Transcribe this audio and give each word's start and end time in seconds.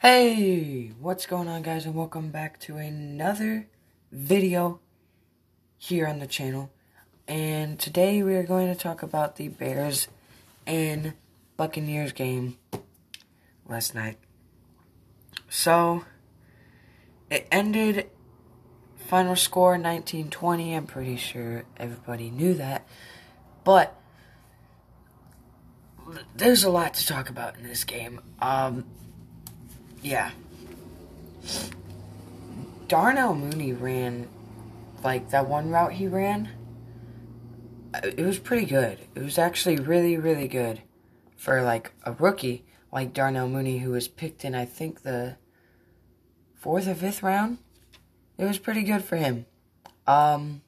Hey, 0.00 0.92
what's 1.00 1.26
going 1.26 1.48
on 1.48 1.62
guys 1.62 1.84
and 1.84 1.92
welcome 1.92 2.30
back 2.30 2.60
to 2.60 2.76
another 2.76 3.66
video 4.12 4.78
here 5.76 6.06
on 6.06 6.20
the 6.20 6.26
channel. 6.28 6.70
And 7.26 7.80
today 7.80 8.22
we 8.22 8.36
are 8.36 8.44
going 8.44 8.72
to 8.72 8.78
talk 8.78 9.02
about 9.02 9.34
the 9.34 9.48
Bears 9.48 10.06
and 10.68 11.14
Buccaneers 11.56 12.12
game 12.12 12.58
last 13.68 13.92
night. 13.92 14.18
So, 15.48 16.04
it 17.28 17.48
ended 17.50 18.08
final 19.08 19.34
score 19.34 19.70
1920. 19.70 20.76
I'm 20.76 20.86
pretty 20.86 21.16
sure 21.16 21.64
everybody 21.76 22.30
knew 22.30 22.54
that. 22.54 22.86
But 23.64 24.00
there's 26.36 26.62
a 26.62 26.70
lot 26.70 26.94
to 26.94 27.04
talk 27.04 27.28
about 27.28 27.56
in 27.56 27.64
this 27.64 27.82
game. 27.82 28.20
Um 28.40 28.84
yeah. 30.02 30.30
Darnell 32.88 33.34
Mooney 33.34 33.72
ran, 33.72 34.28
like, 35.04 35.30
that 35.30 35.48
one 35.48 35.70
route 35.70 35.92
he 35.92 36.06
ran. 36.06 36.48
Uh, 37.92 38.00
it 38.04 38.24
was 38.24 38.38
pretty 38.38 38.64
good. 38.64 38.98
It 39.14 39.22
was 39.22 39.38
actually 39.38 39.76
really, 39.76 40.16
really 40.16 40.48
good 40.48 40.82
for, 41.36 41.62
like, 41.62 41.92
a 42.04 42.12
rookie 42.12 42.64
like 42.90 43.12
Darnell 43.12 43.48
Mooney, 43.48 43.78
who 43.78 43.90
was 43.90 44.08
picked 44.08 44.44
in, 44.44 44.54
I 44.54 44.64
think, 44.64 45.02
the 45.02 45.36
fourth 46.54 46.88
or 46.88 46.94
fifth 46.94 47.22
round. 47.22 47.58
It 48.38 48.44
was 48.44 48.58
pretty 48.58 48.82
good 48.82 49.04
for 49.04 49.16
him. 49.16 49.44
Um, 50.06 50.62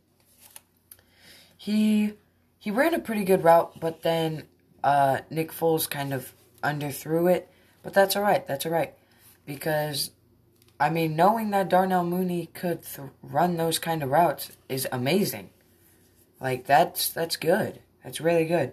he 1.57 2.15
he 2.59 2.71
ran 2.71 2.93
a 2.93 2.99
pretty 2.99 3.25
good 3.25 3.43
route, 3.43 3.81
but 3.81 4.03
then 4.03 4.45
uh, 4.85 5.21
Nick 5.31 5.51
Foles 5.51 5.89
kind 5.89 6.13
of 6.13 6.35
underthrew 6.63 7.33
it. 7.33 7.49
But 7.83 7.95
that's 7.95 8.17
all 8.17 8.23
right. 8.23 8.47
That's 8.47 8.67
all 8.67 8.73
right 8.73 8.93
because 9.51 10.13
I 10.79 10.91
mean, 10.91 11.17
knowing 11.17 11.51
that 11.51 11.69
Darnell 11.69 12.05
Mooney 12.05 12.47
could 12.55 12.85
th- 12.85 13.09
run 13.21 13.57
those 13.57 13.81
kind 13.81 14.01
of 14.01 14.11
routes 14.11 14.53
is 14.69 14.87
amazing. 14.93 15.51
Like 16.41 16.67
that's 16.67 17.11
that's 17.11 17.37
good. 17.37 17.81
That's 18.05 18.21
really 18.21 18.45
good. 18.45 18.73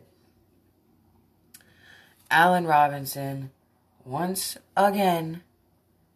Allen 2.29 2.67
Robinson, 2.67 3.49
once 4.05 4.55
again, 4.75 5.41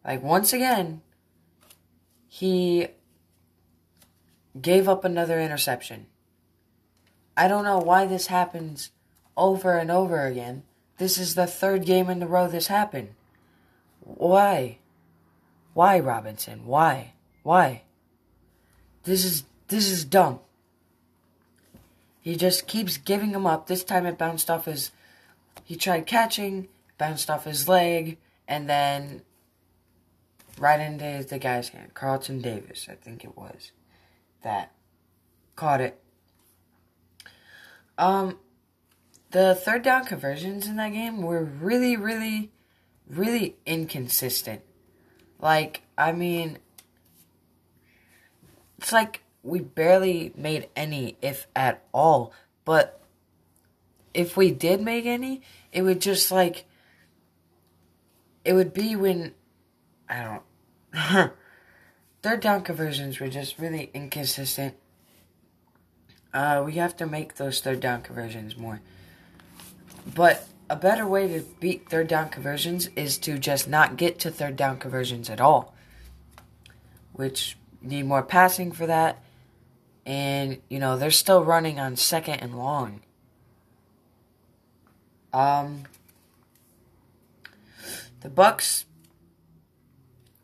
like 0.04 0.22
once 0.22 0.52
again, 0.52 1.02
he 2.28 2.86
gave 4.60 4.88
up 4.88 5.04
another 5.04 5.40
interception. 5.40 6.06
I 7.36 7.48
don't 7.48 7.64
know 7.64 7.78
why 7.78 8.06
this 8.06 8.28
happens 8.28 8.92
over 9.36 9.76
and 9.76 9.90
over 9.90 10.24
again. 10.24 10.62
This 10.98 11.18
is 11.18 11.34
the 11.34 11.48
third 11.48 11.84
game 11.84 12.08
in 12.08 12.22
a 12.22 12.28
row 12.28 12.46
this 12.46 12.68
happened. 12.68 13.14
Why? 14.04 14.78
Why, 15.74 15.98
Robinson? 15.98 16.66
Why? 16.66 17.14
Why? 17.42 17.82
This 19.04 19.24
is 19.24 19.44
this 19.68 19.90
is 19.90 20.04
dumb. 20.04 20.40
He 22.20 22.36
just 22.36 22.66
keeps 22.68 22.98
giving 22.98 23.30
him 23.30 23.46
up. 23.46 23.66
This 23.66 23.82
time 23.82 24.06
it 24.06 24.18
bounced 24.18 24.50
off 24.50 24.66
his 24.66 24.90
he 25.64 25.76
tried 25.76 26.06
catching, 26.06 26.68
bounced 26.98 27.30
off 27.30 27.44
his 27.44 27.68
leg, 27.68 28.18
and 28.46 28.68
then 28.68 29.22
right 30.58 30.80
into 30.80 31.26
the 31.28 31.38
guy's 31.38 31.70
hand. 31.70 31.94
Carlton 31.94 32.40
Davis, 32.40 32.86
I 32.90 32.94
think 32.94 33.24
it 33.24 33.36
was. 33.36 33.72
That 34.42 34.72
caught 35.56 35.80
it. 35.80 35.98
Um 37.98 38.38
the 39.30 39.54
third 39.54 39.82
down 39.82 40.04
conversions 40.04 40.68
in 40.68 40.76
that 40.76 40.92
game 40.92 41.22
were 41.22 41.42
really, 41.42 41.96
really 41.96 42.51
really 43.12 43.56
inconsistent. 43.66 44.62
Like, 45.38 45.82
I 45.96 46.12
mean, 46.12 46.58
it's 48.78 48.92
like 48.92 49.22
we 49.42 49.60
barely 49.60 50.32
made 50.36 50.68
any, 50.74 51.16
if 51.20 51.46
at 51.54 51.84
all. 51.92 52.32
But 52.64 53.00
if 54.14 54.36
we 54.36 54.50
did 54.50 54.80
make 54.80 55.04
any, 55.04 55.42
it 55.72 55.82
would 55.82 56.00
just 56.00 56.30
like, 56.30 56.64
it 58.44 58.54
would 58.54 58.72
be 58.72 58.96
when, 58.96 59.34
I 60.08 60.40
don't, 60.92 61.32
third 62.22 62.40
down 62.40 62.62
conversions 62.62 63.20
were 63.20 63.28
just 63.28 63.58
really 63.58 63.90
inconsistent. 63.94 64.74
Uh, 66.32 66.62
we 66.64 66.74
have 66.74 66.96
to 66.96 67.06
make 67.06 67.34
those 67.34 67.60
third 67.60 67.80
down 67.80 68.00
conversions 68.02 68.56
more. 68.56 68.80
But 70.14 70.46
a 70.68 70.76
better 70.76 71.06
way 71.06 71.28
to 71.28 71.40
beat 71.60 71.88
third 71.88 72.08
down 72.08 72.28
conversions 72.28 72.88
is 72.96 73.18
to 73.18 73.38
just 73.38 73.68
not 73.68 73.96
get 73.96 74.18
to 74.20 74.30
third 74.30 74.56
down 74.56 74.78
conversions 74.78 75.28
at 75.28 75.40
all. 75.40 75.74
Which 77.12 77.56
need 77.80 78.06
more 78.06 78.22
passing 78.22 78.72
for 78.72 78.86
that. 78.86 79.22
And, 80.06 80.58
you 80.68 80.78
know, 80.78 80.96
they're 80.96 81.10
still 81.10 81.44
running 81.44 81.78
on 81.78 81.96
second 81.96 82.40
and 82.40 82.58
long. 82.58 83.00
Um 85.32 85.84
the 88.20 88.28
Bucks 88.28 88.84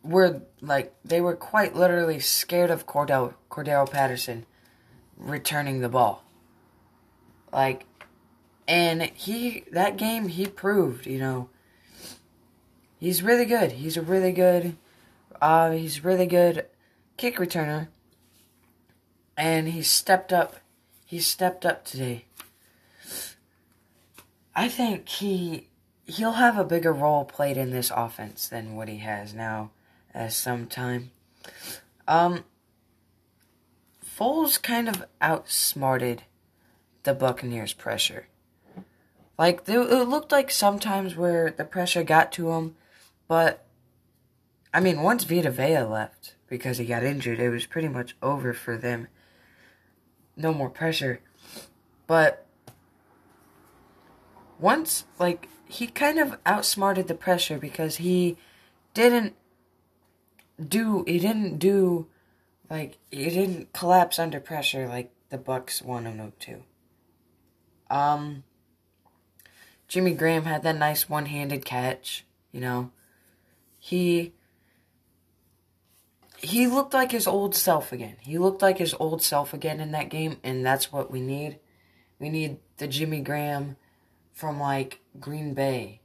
were 0.02 0.42
like 0.60 0.94
they 1.04 1.20
were 1.20 1.36
quite 1.36 1.76
literally 1.76 2.18
scared 2.18 2.70
of 2.70 2.86
Cordell 2.86 3.34
Cordarrelle 3.50 3.90
Patterson 3.90 4.46
returning 5.16 5.80
the 5.80 5.88
ball. 5.88 6.24
Like 7.52 7.86
and 8.68 9.02
he 9.14 9.64
that 9.72 9.96
game 9.96 10.28
he 10.28 10.46
proved, 10.46 11.06
you 11.06 11.18
know, 11.18 11.48
he's 13.00 13.22
really 13.22 13.46
good. 13.46 13.72
He's 13.72 13.96
a 13.96 14.02
really 14.02 14.32
good 14.32 14.76
uh 15.40 15.70
he's 15.70 16.04
really 16.04 16.26
good 16.26 16.66
kick 17.16 17.36
returner. 17.36 17.88
And 19.36 19.68
he 19.68 19.82
stepped 19.82 20.32
up. 20.32 20.56
He 21.06 21.18
stepped 21.20 21.64
up 21.64 21.84
today. 21.84 22.26
I 24.54 24.68
think 24.68 25.08
he 25.08 25.68
he'll 26.06 26.32
have 26.32 26.58
a 26.58 26.64
bigger 26.64 26.92
role 26.92 27.24
played 27.24 27.56
in 27.56 27.70
this 27.70 27.90
offense 27.94 28.48
than 28.48 28.76
what 28.76 28.88
he 28.88 28.98
has 28.98 29.32
now 29.32 29.70
as 30.12 30.36
some 30.36 30.66
time. 30.66 31.10
Um 32.06 32.44
Foles 34.04 34.60
kind 34.60 34.88
of 34.88 35.04
outsmarted 35.22 36.24
the 37.04 37.14
Buccaneers 37.14 37.72
pressure. 37.72 38.26
Like 39.38 39.68
it 39.68 39.78
looked 39.78 40.32
like 40.32 40.50
sometimes 40.50 41.14
where 41.14 41.50
the 41.50 41.64
pressure 41.64 42.02
got 42.02 42.32
to 42.32 42.50
him, 42.50 42.74
but 43.28 43.64
I 44.74 44.80
mean, 44.80 45.02
once 45.02 45.22
Vita 45.22 45.50
Vea 45.50 45.82
left 45.82 46.34
because 46.48 46.78
he 46.78 46.84
got 46.84 47.04
injured, 47.04 47.38
it 47.38 47.50
was 47.50 47.64
pretty 47.64 47.88
much 47.88 48.16
over 48.20 48.52
for 48.52 48.76
them. 48.76 49.06
No 50.36 50.52
more 50.52 50.68
pressure, 50.68 51.20
but 52.06 52.46
once 54.58 55.04
like 55.18 55.48
he 55.66 55.86
kind 55.86 56.18
of 56.18 56.36
outsmarted 56.44 57.06
the 57.06 57.14
pressure 57.14 57.58
because 57.58 57.96
he 57.96 58.36
didn't 58.94 59.34
do 60.68 61.04
he 61.06 61.18
didn't 61.18 61.58
do 61.58 62.08
like 62.68 62.98
he 63.10 63.28
didn't 63.30 63.72
collapse 63.72 64.18
under 64.18 64.40
pressure 64.40 64.88
like 64.88 65.12
the 65.30 65.38
Bucks 65.38 65.82
want 65.82 66.06
him 66.06 66.32
to. 66.40 66.62
Um 67.90 68.44
Jimmy 69.88 70.12
Graham 70.12 70.44
had 70.44 70.62
that 70.62 70.76
nice 70.76 71.08
one-handed 71.08 71.64
catch, 71.64 72.26
you 72.52 72.60
know. 72.60 72.90
He 73.78 74.34
he 76.36 76.68
looked 76.68 76.94
like 76.94 77.10
his 77.10 77.26
old 77.26 77.56
self 77.56 77.90
again. 77.90 78.16
He 78.20 78.38
looked 78.38 78.62
like 78.62 78.78
his 78.78 78.94
old 79.00 79.22
self 79.22 79.52
again 79.52 79.80
in 79.80 79.90
that 79.92 80.08
game, 80.08 80.36
and 80.44 80.64
that's 80.64 80.92
what 80.92 81.10
we 81.10 81.20
need. 81.20 81.58
We 82.20 82.28
need 82.28 82.58
the 82.76 82.86
Jimmy 82.86 83.20
Graham 83.20 83.76
from 84.32 84.60
like 84.60 85.00
Green 85.18 85.54
Bay. 85.54 86.00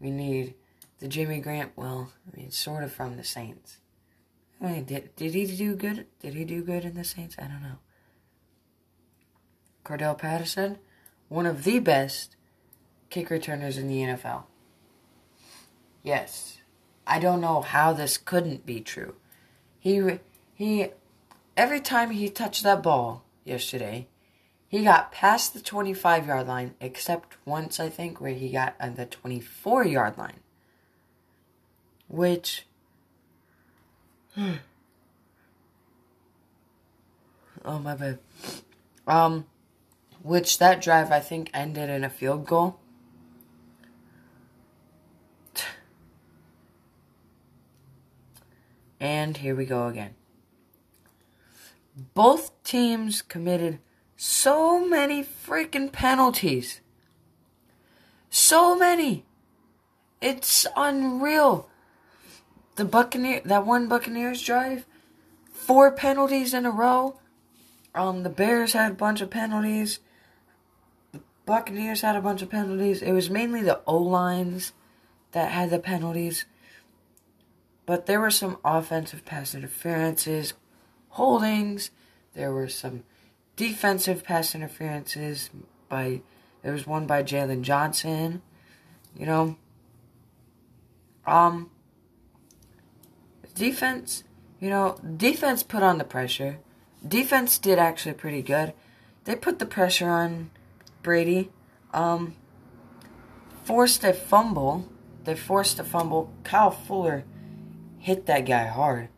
We 0.00 0.10
need 0.10 0.54
the 0.98 1.06
Jimmy 1.06 1.40
Graham. 1.40 1.70
Well, 1.76 2.12
I 2.26 2.36
mean, 2.36 2.50
sort 2.50 2.82
of 2.82 2.92
from 2.92 3.16
the 3.16 3.24
Saints. 3.24 3.78
I 4.60 4.66
mean, 4.66 4.84
did 4.84 5.14
did 5.16 5.34
he 5.34 5.44
do 5.46 5.76
good? 5.76 6.06
Did 6.20 6.34
he 6.34 6.44
do 6.44 6.62
good 6.62 6.84
in 6.84 6.94
the 6.94 7.04
Saints? 7.04 7.36
I 7.38 7.42
don't 7.42 7.62
know. 7.62 7.78
Cordarrelle 9.84 10.18
Patterson, 10.18 10.78
one 11.28 11.46
of 11.46 11.64
the 11.64 11.78
best 11.78 12.36
kick 13.10 13.30
returners 13.30 13.78
in 13.78 13.88
the 13.88 14.00
NFL. 14.00 14.44
Yes. 16.02 16.58
I 17.06 17.18
don't 17.18 17.40
know 17.40 17.62
how 17.62 17.92
this 17.92 18.18
couldn't 18.18 18.66
be 18.66 18.80
true. 18.80 19.14
He 19.80 20.18
he 20.54 20.88
every 21.56 21.80
time 21.80 22.10
he 22.10 22.28
touched 22.28 22.62
that 22.64 22.82
ball 22.82 23.24
yesterday, 23.44 24.08
he 24.68 24.84
got 24.84 25.10
past 25.10 25.54
the 25.54 25.60
25-yard 25.60 26.46
line 26.46 26.74
except 26.80 27.38
once 27.46 27.80
I 27.80 27.88
think 27.88 28.20
where 28.20 28.34
he 28.34 28.50
got 28.50 28.74
on 28.78 28.96
the 28.96 29.06
24-yard 29.06 30.18
line. 30.18 30.40
Which 32.08 32.66
Oh 37.64 37.78
my 37.78 37.94
bad. 37.94 38.18
Um 39.06 39.46
which 40.22 40.58
that 40.58 40.82
drive 40.82 41.10
I 41.10 41.20
think 41.20 41.50
ended 41.54 41.88
in 41.88 42.04
a 42.04 42.10
field 42.10 42.46
goal. 42.46 42.78
And 49.00 49.36
here 49.36 49.54
we 49.54 49.64
go 49.64 49.86
again. 49.86 50.14
Both 52.14 52.62
teams 52.64 53.22
committed 53.22 53.78
so 54.16 54.84
many 54.84 55.22
freaking 55.22 55.92
penalties. 55.92 56.80
So 58.30 58.76
many. 58.76 59.24
It's 60.20 60.66
unreal. 60.76 61.68
The 62.76 62.84
Buccaneer 62.84 63.40
that 63.44 63.66
one 63.66 63.88
Buccaneers 63.88 64.42
drive, 64.42 64.84
four 65.52 65.92
penalties 65.92 66.54
in 66.54 66.66
a 66.66 66.70
row. 66.70 67.18
Um 67.94 68.22
the 68.22 68.30
Bears 68.30 68.72
had 68.72 68.92
a 68.92 68.94
bunch 68.94 69.20
of 69.20 69.30
penalties. 69.30 70.00
The 71.12 71.20
Buccaneers 71.46 72.02
had 72.02 72.16
a 72.16 72.20
bunch 72.20 72.42
of 72.42 72.50
penalties. 72.50 73.02
It 73.02 73.12
was 73.12 73.30
mainly 73.30 73.62
the 73.62 73.80
O 73.86 73.96
lines 73.96 74.72
that 75.32 75.52
had 75.52 75.70
the 75.70 75.78
penalties. 75.78 76.44
But 77.88 78.04
there 78.04 78.20
were 78.20 78.30
some 78.30 78.58
offensive 78.66 79.24
pass 79.24 79.54
interferences, 79.54 80.52
holdings. 81.08 81.90
There 82.34 82.52
were 82.52 82.68
some 82.68 83.04
defensive 83.56 84.22
pass 84.22 84.54
interferences 84.54 85.48
by. 85.88 86.20
There 86.60 86.74
was 86.74 86.86
one 86.86 87.06
by 87.06 87.22
Jaylon 87.22 87.62
Johnson. 87.62 88.42
You 89.16 89.24
know. 89.24 89.56
Um. 91.26 91.70
Defense, 93.54 94.22
you 94.60 94.68
know, 94.68 94.98
defense 95.16 95.62
put 95.62 95.82
on 95.82 95.96
the 95.96 96.04
pressure. 96.04 96.58
Defense 97.06 97.56
did 97.56 97.78
actually 97.78 98.12
pretty 98.12 98.42
good. 98.42 98.74
They 99.24 99.34
put 99.34 99.58
the 99.58 99.64
pressure 99.64 100.10
on 100.10 100.50
Brady. 101.02 101.50
Um. 101.94 102.36
Forced 103.64 104.04
a 104.04 104.12
fumble. 104.12 104.86
They 105.24 105.34
forced 105.34 105.78
a 105.78 105.84
fumble. 105.84 106.34
Kyle 106.44 106.70
Fuller 106.70 107.24
hit 108.08 108.24
that 108.24 108.46
guy 108.46 108.64
hard. 108.64 109.10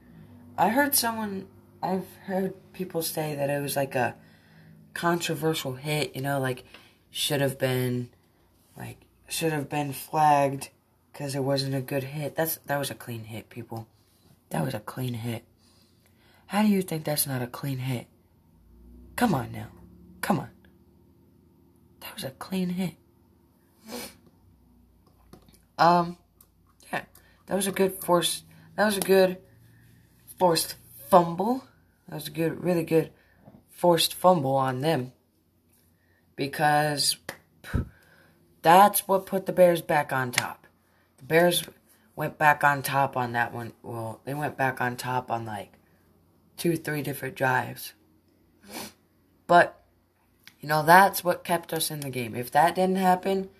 I 0.58 0.70
heard 0.70 0.96
someone 0.96 1.46
I've 1.80 2.12
heard 2.24 2.54
people 2.72 3.02
say 3.02 3.36
that 3.36 3.48
it 3.48 3.62
was 3.62 3.76
like 3.76 3.94
a 3.94 4.16
controversial 4.94 5.74
hit, 5.74 6.16
you 6.16 6.22
know, 6.22 6.40
like 6.40 6.64
should 7.08 7.40
have 7.40 7.56
been 7.56 8.10
like 8.76 8.96
should 9.28 9.52
have 9.52 9.68
been 9.68 9.92
flagged 9.92 10.70
cuz 11.14 11.36
it 11.36 11.44
wasn't 11.44 11.76
a 11.76 11.80
good 11.80 12.02
hit. 12.02 12.34
That's 12.34 12.56
that 12.66 12.78
was 12.78 12.90
a 12.90 12.96
clean 12.96 13.24
hit, 13.24 13.48
people. 13.48 13.86
That 14.48 14.64
was 14.64 14.74
a 14.74 14.80
clean 14.80 15.14
hit. 15.14 15.44
How 16.46 16.62
do 16.62 16.68
you 16.68 16.82
think 16.82 17.04
that's 17.04 17.28
not 17.28 17.42
a 17.42 17.46
clean 17.46 17.78
hit? 17.78 18.08
Come 19.14 19.34
on 19.34 19.52
now. 19.52 19.68
Come 20.20 20.40
on. 20.40 20.50
That 22.00 22.12
was 22.12 22.24
a 22.24 22.32
clean 22.32 22.70
hit. 22.70 22.94
Um 25.78 26.16
yeah, 26.92 27.04
that 27.46 27.54
was 27.54 27.68
a 27.68 27.72
good 27.72 27.94
force. 27.94 28.42
That 28.80 28.86
was 28.86 28.96
a 28.96 29.00
good 29.00 29.36
forced 30.38 30.74
fumble. 31.10 31.66
That 32.08 32.14
was 32.14 32.28
a 32.28 32.30
good, 32.30 32.64
really 32.64 32.82
good 32.82 33.10
forced 33.68 34.14
fumble 34.14 34.54
on 34.54 34.80
them. 34.80 35.12
Because 36.34 37.18
that's 38.62 39.06
what 39.06 39.26
put 39.26 39.44
the 39.44 39.52
Bears 39.52 39.82
back 39.82 40.14
on 40.14 40.32
top. 40.32 40.66
The 41.18 41.24
Bears 41.24 41.64
went 42.16 42.38
back 42.38 42.64
on 42.64 42.80
top 42.80 43.18
on 43.18 43.32
that 43.32 43.52
one. 43.52 43.74
Well, 43.82 44.22
they 44.24 44.32
went 44.32 44.56
back 44.56 44.80
on 44.80 44.96
top 44.96 45.30
on 45.30 45.44
like 45.44 45.74
two, 46.56 46.74
three 46.74 47.02
different 47.02 47.34
drives. 47.34 47.92
But, 49.46 49.78
you 50.58 50.70
know, 50.70 50.82
that's 50.82 51.22
what 51.22 51.44
kept 51.44 51.74
us 51.74 51.90
in 51.90 52.00
the 52.00 52.08
game. 52.08 52.34
If 52.34 52.50
that 52.52 52.76
didn't 52.76 52.96
happen, 52.96 53.50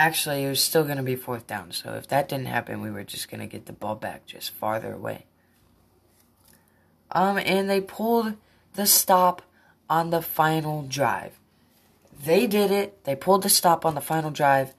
actually, 0.00 0.44
it 0.44 0.48
was 0.48 0.62
still 0.62 0.84
going 0.84 0.96
to 0.96 1.02
be 1.02 1.14
fourth 1.14 1.46
down. 1.46 1.72
So 1.72 1.94
if 1.94 2.08
that 2.08 2.28
didn't 2.28 2.46
happen, 2.46 2.80
we 2.80 2.90
were 2.90 3.04
just 3.04 3.30
going 3.30 3.40
to 3.40 3.46
get 3.46 3.66
the 3.66 3.72
ball 3.72 3.94
back 3.94 4.24
just 4.26 4.50
farther 4.50 4.94
away. 4.94 5.26
Um, 7.12 7.38
and 7.38 7.68
they 7.68 7.80
pulled 7.80 8.34
the 8.74 8.86
stop 8.86 9.42
on 9.90 10.10
the 10.10 10.22
final 10.22 10.82
drive. 10.82 11.38
They 12.24 12.46
did 12.46 12.70
it. 12.70 13.04
They 13.04 13.14
pulled 13.14 13.42
the 13.42 13.48
stop 13.48 13.84
on 13.84 13.94
the 13.94 14.00
final 14.00 14.30
drive. 14.30 14.72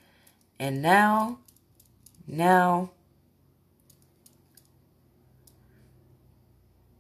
And 0.60 0.82
now, 0.82 1.40
now, 2.28 2.92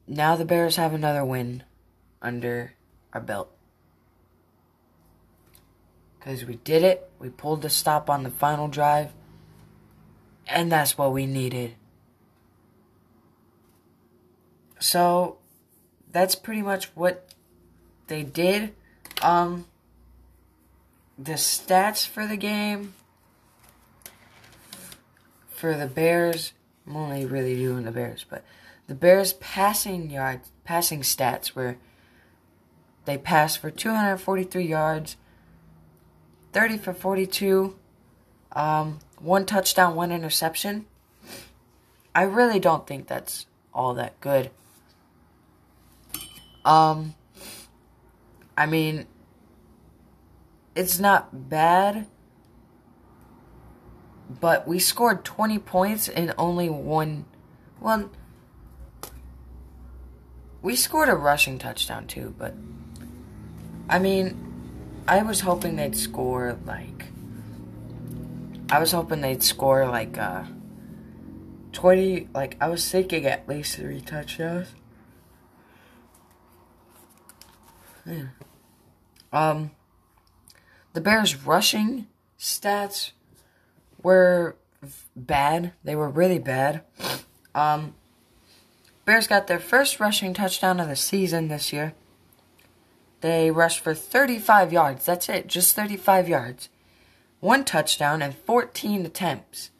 now 0.07 0.35
the 0.35 0.45
Bears 0.45 0.75
have 0.75 0.93
another 0.93 1.25
win 1.25 1.63
under 2.21 2.73
our 3.13 3.21
belt. 3.21 3.51
Because 6.21 6.45
we 6.45 6.55
did 6.55 6.83
it. 6.83 7.09
We 7.19 7.29
pulled 7.29 7.63
the 7.63 7.69
stop 7.69 8.09
on 8.09 8.23
the 8.23 8.29
final 8.29 8.67
drive. 8.67 9.11
And 10.47 10.71
that's 10.71 10.97
what 10.97 11.11
we 11.11 11.25
needed. 11.25 11.73
So 14.79 15.39
that's 16.11 16.35
pretty 16.35 16.61
much 16.61 16.85
what 16.95 17.33
they 18.07 18.23
did. 18.23 18.73
Um 19.21 19.65
the 21.17 21.33
stats 21.33 22.07
for 22.07 22.25
the 22.25 22.37
game 22.37 22.93
for 25.61 25.77
the 25.77 25.85
Bears, 25.85 26.53
I'm 26.87 26.95
only 26.95 27.23
really 27.23 27.55
doing 27.55 27.83
the 27.83 27.91
Bears, 27.91 28.25
but 28.27 28.43
the 28.87 28.95
Bears 28.95 29.33
passing 29.33 30.09
yards, 30.09 30.49
passing 30.63 31.01
stats 31.01 31.53
were 31.53 31.77
they 33.05 33.19
passed 33.19 33.59
for 33.59 33.69
243 33.69 34.63
yards, 34.63 35.17
30 36.51 36.77
for 36.77 36.93
42, 36.93 37.75
um, 38.53 38.99
one 39.19 39.45
touchdown, 39.45 39.95
one 39.95 40.11
interception. 40.11 40.85
I 42.13 42.23
really 42.23 42.59
don't 42.59 42.85
think 42.85 43.07
that's 43.07 43.45
all 43.73 43.93
that 43.93 44.19
good. 44.19 44.51
Um, 46.65 47.15
I 48.57 48.65
mean, 48.65 49.07
it's 50.75 50.99
not 50.99 51.49
bad, 51.49 52.07
but 54.39 54.67
we 54.67 54.79
scored 54.79 55.23
20 55.23 55.59
points 55.59 56.07
in 56.07 56.33
only 56.37 56.69
one. 56.69 57.25
Well, 57.79 58.09
we 60.61 60.75
scored 60.75 61.09
a 61.09 61.15
rushing 61.15 61.57
touchdown 61.57 62.07
too, 62.07 62.35
but 62.37 62.53
I 63.89 63.99
mean, 63.99 64.50
I 65.07 65.21
was 65.23 65.41
hoping 65.41 65.75
they'd 65.75 65.95
score 65.95 66.57
like. 66.65 67.05
I 68.69 68.79
was 68.79 68.91
hoping 68.91 69.21
they'd 69.21 69.43
score 69.43 69.85
like 69.87 70.17
uh 70.17 70.43
20 71.73 72.29
like 72.33 72.57
I 72.61 72.67
was 72.67 72.89
thinking 72.89 73.25
at 73.25 73.47
least 73.47 73.77
3 73.77 74.01
touchdowns. 74.01 74.67
Yeah. 78.05 78.23
Um, 79.31 79.71
the 80.93 81.01
Bears' 81.01 81.35
rushing 81.35 82.07
stats 82.37 83.11
were 84.01 84.57
bad. 85.15 85.73
They 85.83 85.95
were 85.95 86.09
really 86.09 86.39
bad. 86.39 86.81
Um, 87.53 87.95
Bears 89.05 89.27
got 89.27 89.47
their 89.47 89.59
first 89.59 89.99
rushing 89.99 90.33
touchdown 90.33 90.79
of 90.79 90.87
the 90.87 90.95
season 90.95 91.47
this 91.47 91.71
year. 91.71 91.93
They 93.21 93.51
rushed 93.51 93.79
for 93.79 93.93
35 93.93 94.73
yards. 94.73 95.05
That's 95.05 95.29
it, 95.29 95.47
just 95.47 95.75
35 95.75 96.27
yards. 96.27 96.69
One 97.39 97.63
touchdown 97.63 98.21
and 98.21 98.35
14 98.35 99.05
attempts. 99.05 99.71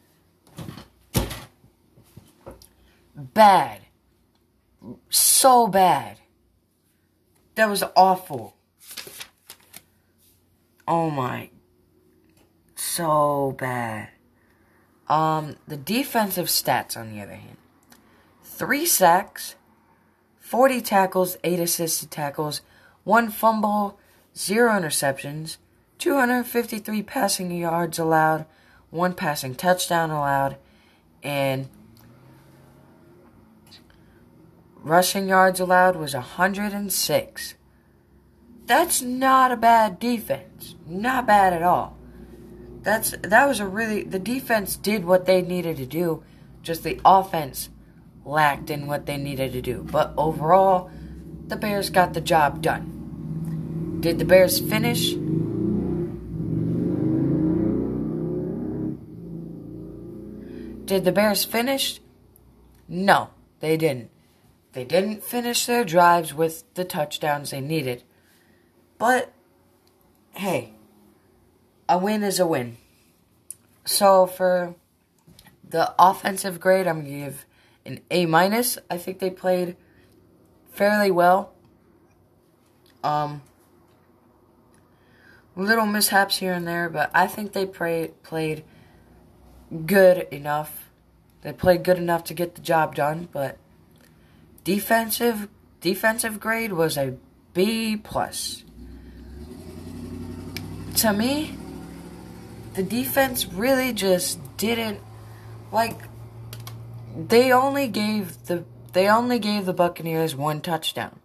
Bad. 3.15 3.81
So 5.10 5.67
bad. 5.67 6.19
That 7.55 7.69
was 7.69 7.83
awful. 7.95 8.55
Oh 10.88 11.10
my. 11.10 11.50
So 12.75 13.55
bad. 13.60 14.10
Um, 15.07 15.57
the 15.67 15.77
defensive 15.77 16.48
stats, 16.48 16.95
on 16.95 17.12
the 17.12 17.21
other 17.21 17.36
hand 17.36 17.57
three 18.62 18.86
sacks, 18.86 19.55
40 20.39 20.81
tackles, 20.81 21.36
8 21.43 21.60
assisted 21.62 22.12
tackles, 22.12 22.62
1 23.03 23.29
fumble, 23.29 23.98
0 24.36 24.72
interceptions, 24.72 25.58
253 25.98 27.01
passing 27.03 27.51
yards 27.51 28.00
allowed, 28.00 28.46
1 28.89 29.13
passing 29.13 29.55
touchdown 29.55 30.12
allowed, 30.12 30.58
and 31.24 31.70
rushing 34.84 35.27
yards 35.27 35.60
allowed 35.60 35.96
was 35.96 36.13
106. 36.13 37.55
That's 38.65 39.01
not 39.01 39.51
a 39.51 39.58
bad 39.58 40.00
defense. 40.00 40.75
Not 40.88 41.27
bad 41.27 41.53
at 41.53 41.63
all. 41.63 41.98
That's 42.84 43.12
that 43.22 43.48
was 43.48 43.60
a 43.60 43.67
really 43.67 44.03
the 44.03 44.20
defense 44.20 44.75
did 44.75 45.05
what 45.05 45.25
they 45.25 45.41
needed 45.41 45.77
to 45.77 45.86
do, 45.86 46.24
just 46.63 46.84
the 46.84 47.00
offense 47.05 47.70
lacked 48.25 48.70
in 48.70 48.88
what 48.88 49.05
they 49.05 49.17
needed 49.17 49.51
to 49.53 49.62
do. 49.62 49.86
But 49.91 50.13
overall, 50.17 50.89
the 51.51 51.58
Bears 51.58 51.89
got 51.89 52.13
the 52.13 52.22
job 52.22 52.62
done. 52.62 54.00
Did 54.00 54.20
the 54.20 54.25
Bears 54.25 54.58
finish? 54.58 55.12
Did 60.86 61.03
the 61.03 61.12
Bears 61.12 61.43
finish? 61.43 62.00
No. 62.88 63.31
they 63.60 63.75
didn't. 63.75 64.10
They 64.72 64.86
didn't 64.86 65.25
finish 65.25 65.65
their 65.65 65.84
drives 65.84 66.34
with 66.34 66.63
the 66.75 66.86
touchdowns 66.86 67.51
they 67.51 67.60
needed. 67.60 68.03
But, 68.98 69.34
hey, 70.31 70.72
a 71.89 71.98
win 71.98 72.24
is 72.24 72.39
a 72.39 72.48
win. 72.48 72.77
So 73.84 74.25
for 74.25 74.75
the 75.67 75.93
offensive 76.00 76.62
grade, 76.62 76.88
I'm 76.88 77.01
going 77.01 77.12
to 77.12 77.20
give 77.25 77.46
an 77.86 78.00
A 78.10 78.25
minus. 78.25 78.77
I 78.89 78.98
think 78.98 79.20
they 79.20 79.29
played 79.29 79.75
fairly 80.82 81.12
well. 81.12 81.54
Um, 83.04 83.44
little 85.56 85.86
mishaps 85.86 86.38
here 86.38 86.54
and 86.54 86.68
there, 86.68 86.90
but 86.90 87.12
I 87.14 87.28
think 87.28 87.54
they 87.54 87.68
played 87.68 88.64
good 89.86 90.28
enough. 90.32 90.90
They 91.44 91.54
played 91.54 91.84
good 91.84 92.00
enough 92.00 92.24
to 92.24 92.34
get 92.34 92.56
the 92.56 92.62
job 92.62 92.96
done, 92.96 93.30
but 93.32 93.60
defensive 94.64 95.50
defensive 95.82 96.40
grade 96.40 96.74
was 96.74 96.98
a 96.98 97.16
B 97.54 97.96
plus. 97.96 98.64
To 100.96 101.14
me, 101.14 101.56
the 102.74 102.82
defense 102.82 103.46
really 103.46 103.94
just 103.94 104.40
didn't 104.58 105.00
like 105.72 106.00
they 107.16 107.52
only 107.52 107.88
gave 107.88 108.48
the 108.48 108.66
they 108.93 109.07
only 109.07 109.39
gave 109.39 109.65
the 109.65 109.74
Buccaneers 109.74 110.36
one 110.36 110.62
touchdown. 110.62 111.19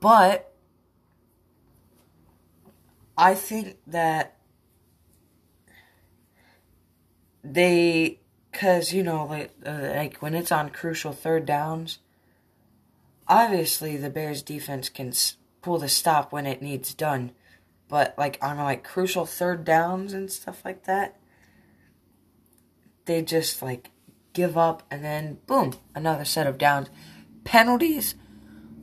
But 0.00 0.52
I 3.16 3.34
think 3.34 3.76
that 3.86 4.36
they 7.44 8.20
cuz 8.52 8.92
you 8.92 9.02
know 9.02 9.24
like 9.26 9.52
like 9.64 10.16
when 10.18 10.34
it's 10.34 10.52
on 10.52 10.70
crucial 10.70 11.12
third 11.12 11.44
downs 11.44 11.98
obviously 13.26 13.96
the 13.96 14.10
Bears 14.10 14.42
defense 14.42 14.88
can 14.88 15.12
pull 15.60 15.78
the 15.78 15.88
stop 15.88 16.32
when 16.32 16.46
it 16.46 16.62
needs 16.62 16.94
done 16.94 17.32
but 17.88 18.14
like 18.16 18.38
on 18.42 18.58
like 18.58 18.84
crucial 18.84 19.26
third 19.26 19.64
downs 19.64 20.12
and 20.12 20.30
stuff 20.30 20.64
like 20.64 20.84
that 20.84 21.16
they 23.06 23.22
just 23.22 23.62
like 23.62 23.90
give 24.32 24.56
up 24.56 24.82
and 24.90 25.04
then 25.04 25.38
boom 25.46 25.74
another 25.94 26.24
set 26.24 26.46
of 26.46 26.58
downs 26.58 26.88
penalties 27.44 28.14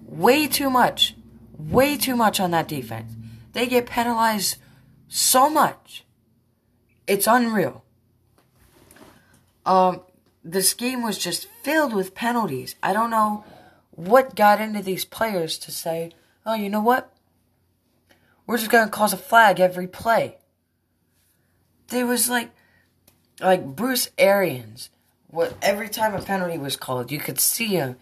way 0.05 0.47
too 0.47 0.69
much 0.69 1.15
way 1.57 1.97
too 1.97 2.15
much 2.15 2.39
on 2.39 2.51
that 2.51 2.67
defense 2.67 3.13
they 3.53 3.67
get 3.67 3.85
penalized 3.85 4.57
so 5.07 5.49
much 5.49 6.05
it's 7.07 7.27
unreal 7.27 7.83
um, 9.65 10.01
this 10.43 10.73
game 10.73 11.03
was 11.03 11.17
just 11.17 11.47
filled 11.63 11.93
with 11.93 12.15
penalties. 12.15 12.75
I 12.81 12.93
don't 12.93 13.11
know 13.11 13.43
what 13.91 14.35
got 14.35 14.61
into 14.61 14.81
these 14.81 15.05
players 15.05 15.57
to 15.59 15.71
say, 15.71 16.11
oh, 16.45 16.55
you 16.55 16.69
know 16.69 16.81
what? 16.81 17.13
We're 18.47 18.57
just 18.57 18.71
going 18.71 18.85
to 18.85 18.91
cause 18.91 19.13
a 19.13 19.17
flag 19.17 19.59
every 19.59 19.87
play. 19.87 20.37
There 21.89 22.07
was 22.07 22.29
like, 22.29 22.49
like 23.39 23.63
Bruce 23.63 24.09
Arians. 24.17 24.89
What 25.31 25.55
every 25.61 25.89
time 25.89 26.15
a 26.15 26.21
penalty 26.21 26.57
was 26.57 26.75
called, 26.75 27.11
you 27.11 27.19
could 27.19 27.39
see 27.39 27.67
him 27.67 27.97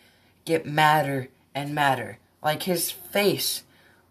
get 0.46 0.66
madder 0.66 1.28
and 1.54 1.76
madder. 1.76 2.20
Like 2.42 2.64
his 2.64 2.90
face 2.90 3.64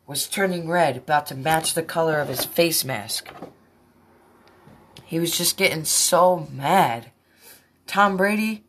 was 0.07 0.29
turning 0.29 0.69
red, 0.69 0.99
about 0.99 1.27
to 1.27 1.35
match 1.35 1.75
the 1.75 1.83
color 1.83 2.21
of 2.21 2.29
his 2.29 2.45
face 2.45 2.85
mask. 2.85 3.31
He 5.05 5.19
was 5.19 5.37
just 5.37 5.57
getting 5.57 5.85
so 5.85 6.49
mad. 6.53 7.11
Tom 7.87 8.17
Brady, 8.17 8.65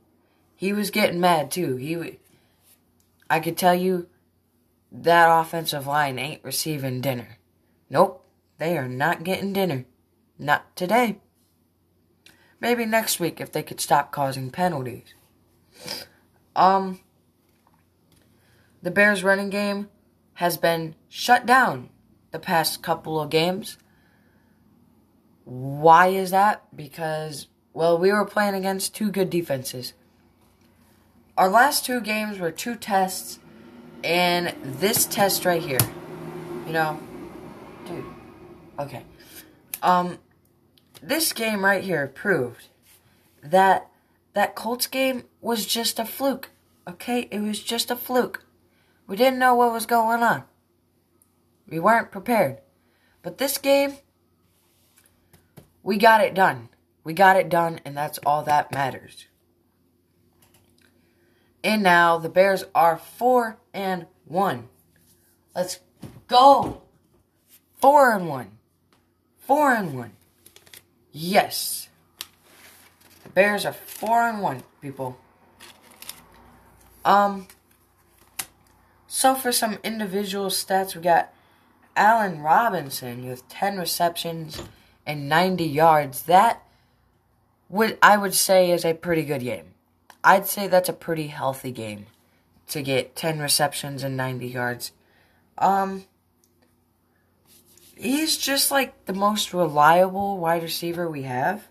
he 0.55 0.71
was 0.71 0.91
getting 0.91 1.19
mad 1.19 1.51
too. 1.51 1.75
He, 1.75 2.19
I 3.29 3.39
could 3.39 3.57
tell 3.57 3.75
you, 3.75 4.07
that 4.91 5.27
offensive 5.27 5.87
line 5.87 6.17
ain't 6.17 6.43
receiving 6.43 7.01
dinner. 7.01 7.37
Nope, 7.89 8.23
they 8.57 8.77
are 8.77 8.87
not 8.87 9.23
getting 9.23 9.51
dinner. 9.51 9.85
Not 10.39 10.75
today. 10.75 11.17
Maybe 12.59 12.85
next 12.85 13.19
week 13.19 13.39
if 13.39 13.51
they 13.51 13.63
could 13.63 13.79
stop 13.79 14.11
causing 14.11 14.49
penalties. 14.49 15.13
Um, 16.55 16.99
the 18.81 18.91
Bears 18.91 19.23
running 19.23 19.49
game 19.49 19.89
has 20.35 20.57
been 20.57 20.95
shut 21.07 21.45
down 21.45 21.89
the 22.31 22.39
past 22.39 22.81
couple 22.81 23.19
of 23.19 23.29
games. 23.29 23.77
Why 25.43 26.07
is 26.07 26.31
that? 26.31 26.63
Because 26.75 27.47
well, 27.77 27.99
we 27.99 28.11
were 28.11 28.25
playing 28.25 28.55
against 28.55 28.95
two 28.95 29.11
good 29.11 29.29
defenses. 29.29 29.93
Our 31.37 31.47
last 31.47 31.85
two 31.85 32.01
games 32.01 32.39
were 32.39 32.49
two 32.49 32.75
tests, 32.75 33.37
and 34.03 34.55
this 34.63 35.05
test 35.05 35.45
right 35.45 35.61
here, 35.61 35.77
you 36.65 36.73
know, 36.73 36.99
dude, 37.85 38.03
okay. 38.79 39.03
Um, 39.83 40.17
this 41.01 41.33
game 41.33 41.63
right 41.63 41.83
here 41.83 42.07
proved 42.07 42.67
that 43.43 43.89
that 44.33 44.55
Colts 44.55 44.87
game 44.87 45.23
was 45.41 45.65
just 45.65 45.99
a 45.99 46.05
fluke. 46.05 46.51
Okay, 46.87 47.27
it 47.31 47.39
was 47.39 47.61
just 47.61 47.89
a 47.89 47.95
fluke. 47.95 48.45
We 49.07 49.15
didn't 49.15 49.39
know 49.39 49.55
what 49.55 49.71
was 49.73 49.85
going 49.85 50.21
on. 50.21 50.43
We 51.67 51.79
weren't 51.79 52.11
prepared. 52.11 52.59
But 53.23 53.37
this 53.39 53.57
game, 53.57 53.97
we 55.83 55.97
got 55.97 56.21
it 56.21 56.33
done. 56.33 56.69
We 57.03 57.13
got 57.13 57.35
it 57.35 57.49
done, 57.49 57.79
and 57.83 57.95
that's 57.95 58.19
all 58.25 58.43
that 58.43 58.71
matters. 58.71 59.27
And 61.63 61.81
now 61.83 62.17
the 62.17 62.29
Bears 62.29 62.63
are 62.75 62.97
4 62.97 63.57
and 63.73 64.05
1. 64.25 64.69
Let's 65.55 65.79
go. 66.27 66.83
4 67.81 68.11
and 68.13 68.29
1. 68.29 68.51
4 69.39 69.73
and 69.73 69.93
1. 69.93 70.11
Yes. 71.19 71.89
The 73.23 73.29
Bears 73.29 73.65
are 73.65 73.73
4 73.73 74.29
and 74.29 74.41
1, 74.41 74.63
people. 74.81 75.17
Um 77.03 77.47
so 79.07 79.33
for 79.33 79.51
some 79.51 79.79
individual 79.83 80.47
stats, 80.47 80.95
we 80.95 81.01
got 81.01 81.33
Allen 81.95 82.41
Robinson 82.41 83.27
with 83.27 83.49
10 83.49 83.79
receptions 83.79 84.61
and 85.07 85.27
90 85.27 85.63
yards. 85.63 86.21
That 86.23 86.61
would 87.67 87.97
I 87.99 88.17
would 88.17 88.35
say 88.35 88.69
is 88.69 88.85
a 88.85 88.93
pretty 88.93 89.23
good 89.23 89.41
game. 89.41 89.73
I'd 90.23 90.45
say 90.45 90.67
that's 90.67 90.89
a 90.89 90.93
pretty 90.93 91.27
healthy 91.27 91.71
game 91.71 92.05
to 92.67 92.83
get 92.83 93.15
10 93.15 93.39
receptions 93.39 94.03
and 94.03 94.15
90 94.15 94.45
yards. 94.45 94.91
Um 95.57 96.05
he's 97.97 98.37
just 98.37 98.71
like 98.71 99.05
the 99.05 99.13
most 99.13 99.53
reliable 99.53 100.37
wide 100.37 100.63
receiver 100.63 101.09
we 101.09 101.23
have. 101.23 101.67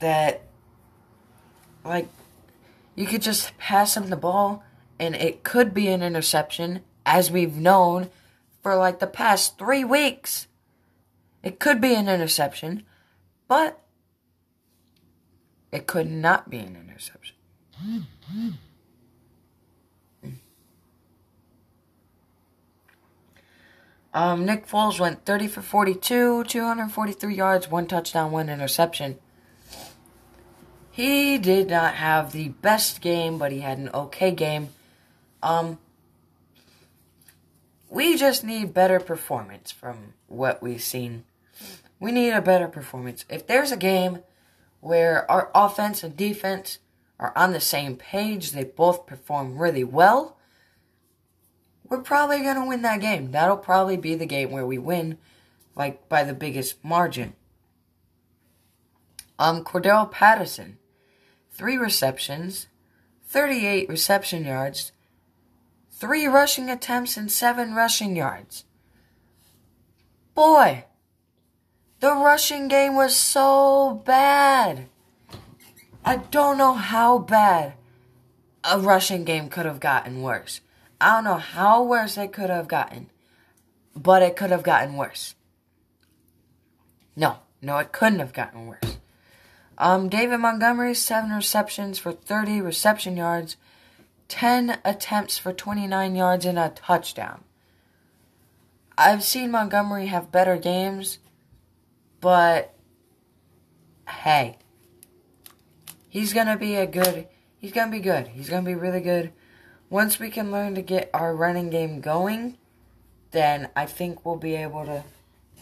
That 0.00 0.42
like 1.84 2.08
you 2.94 3.06
could 3.06 3.22
just 3.22 3.56
pass 3.58 3.96
him 3.96 4.10
the 4.10 4.16
ball 4.16 4.62
and 4.98 5.14
it 5.14 5.42
could 5.42 5.72
be 5.74 5.88
an 5.88 6.02
interception 6.02 6.82
as 7.06 7.30
we've 7.30 7.56
known 7.56 8.10
for 8.62 8.76
like 8.76 8.98
the 8.98 9.06
past 9.06 9.58
3 9.58 9.84
weeks. 9.84 10.48
It 11.42 11.58
could 11.58 11.80
be 11.80 11.94
an 11.94 12.08
interception, 12.08 12.84
but 13.48 13.80
it 15.72 15.86
could 15.86 16.10
not 16.10 16.48
be 16.48 16.58
an 16.58 16.76
interception. 16.76 17.36
Um, 24.14 24.46
Nick 24.46 24.68
Foles 24.68 25.00
went 25.00 25.24
30 25.24 25.48
for 25.48 25.60
42, 25.60 26.44
243 26.44 27.34
yards, 27.34 27.68
one 27.68 27.88
touchdown, 27.88 28.30
one 28.30 28.48
interception. 28.48 29.18
He 30.92 31.36
did 31.36 31.68
not 31.68 31.94
have 31.96 32.30
the 32.30 32.50
best 32.50 33.00
game, 33.00 33.38
but 33.38 33.50
he 33.50 33.58
had 33.58 33.78
an 33.78 33.90
okay 33.92 34.30
game. 34.30 34.68
Um, 35.42 35.80
we 37.90 38.16
just 38.16 38.44
need 38.44 38.72
better 38.72 39.00
performance 39.00 39.72
from 39.72 40.14
what 40.28 40.62
we've 40.62 40.80
seen. 40.80 41.24
We 41.98 42.12
need 42.12 42.30
a 42.30 42.40
better 42.40 42.68
performance. 42.68 43.24
If 43.28 43.48
there's 43.48 43.72
a 43.72 43.76
game 43.76 44.20
where 44.80 45.28
our 45.28 45.50
offense 45.56 46.04
and 46.04 46.16
defense 46.16 46.78
are 47.18 47.32
on 47.34 47.52
the 47.52 47.60
same 47.60 47.96
page, 47.96 48.52
they 48.52 48.62
both 48.62 49.06
perform 49.06 49.58
really 49.58 49.84
well, 49.84 50.36
we're 51.88 52.02
probably 52.02 52.40
going 52.40 52.56
to 52.56 52.66
win 52.66 52.82
that 52.82 53.00
game. 53.00 53.30
That'll 53.30 53.56
probably 53.56 53.96
be 53.96 54.14
the 54.14 54.26
game 54.26 54.50
where 54.50 54.66
we 54.66 54.78
win, 54.78 55.18
like, 55.76 56.08
by 56.08 56.24
the 56.24 56.34
biggest 56.34 56.82
margin. 56.84 57.34
Um, 59.38 59.64
Cordarrelle 59.64 60.10
Patterson, 60.10 60.78
three 61.50 61.76
receptions, 61.76 62.68
38 63.26 63.88
reception 63.88 64.44
yards, 64.44 64.92
three 65.90 66.26
rushing 66.26 66.70
attempts, 66.70 67.16
and 67.16 67.30
seven 67.30 67.74
rushing 67.74 68.16
yards. 68.16 68.64
Boy, 70.34 70.84
the 72.00 72.14
rushing 72.14 72.68
game 72.68 72.94
was 72.94 73.16
so 73.16 74.02
bad. 74.04 74.88
I 76.04 76.16
don't 76.16 76.58
know 76.58 76.74
how 76.74 77.18
bad 77.18 77.74
a 78.62 78.78
rushing 78.78 79.24
game 79.24 79.48
could 79.48 79.66
have 79.66 79.80
gotten 79.80 80.22
worse. 80.22 80.60
I 81.04 81.16
don't 81.16 81.24
know 81.24 81.36
how 81.36 81.82
worse 81.82 82.16
it 82.16 82.32
could 82.32 82.48
have 82.48 82.66
gotten, 82.66 83.10
but 83.94 84.22
it 84.22 84.36
could 84.36 84.48
have 84.48 84.62
gotten 84.62 84.96
worse. 84.96 85.34
No, 87.14 87.40
no, 87.60 87.76
it 87.76 87.92
couldn't 87.92 88.20
have 88.20 88.32
gotten 88.32 88.66
worse. 88.68 88.96
Um, 89.76 90.08
David 90.08 90.38
Montgomery, 90.38 90.94
seven 90.94 91.28
receptions 91.28 91.98
for 91.98 92.12
30 92.12 92.62
reception 92.62 93.18
yards, 93.18 93.58
10 94.28 94.78
attempts 94.82 95.36
for 95.36 95.52
29 95.52 96.16
yards, 96.16 96.46
and 96.46 96.58
a 96.58 96.70
touchdown. 96.70 97.44
I've 98.96 99.22
seen 99.22 99.50
Montgomery 99.50 100.06
have 100.06 100.32
better 100.32 100.56
games, 100.56 101.18
but 102.22 102.72
hey, 104.08 104.56
he's 106.08 106.32
gonna 106.32 106.56
be 106.56 106.76
a 106.76 106.86
good. 106.86 107.28
He's 107.58 107.72
gonna 107.72 107.92
be 107.92 108.00
good. 108.00 108.28
He's 108.28 108.48
gonna 108.48 108.62
be 108.62 108.74
really 108.74 109.02
good. 109.02 109.34
Once 109.94 110.18
we 110.18 110.28
can 110.28 110.50
learn 110.50 110.74
to 110.74 110.82
get 110.82 111.08
our 111.14 111.36
running 111.36 111.70
game 111.70 112.00
going, 112.00 112.58
then 113.30 113.68
I 113.76 113.86
think 113.86 114.26
we'll 114.26 114.34
be 114.34 114.56
able 114.56 114.84
to 114.86 115.04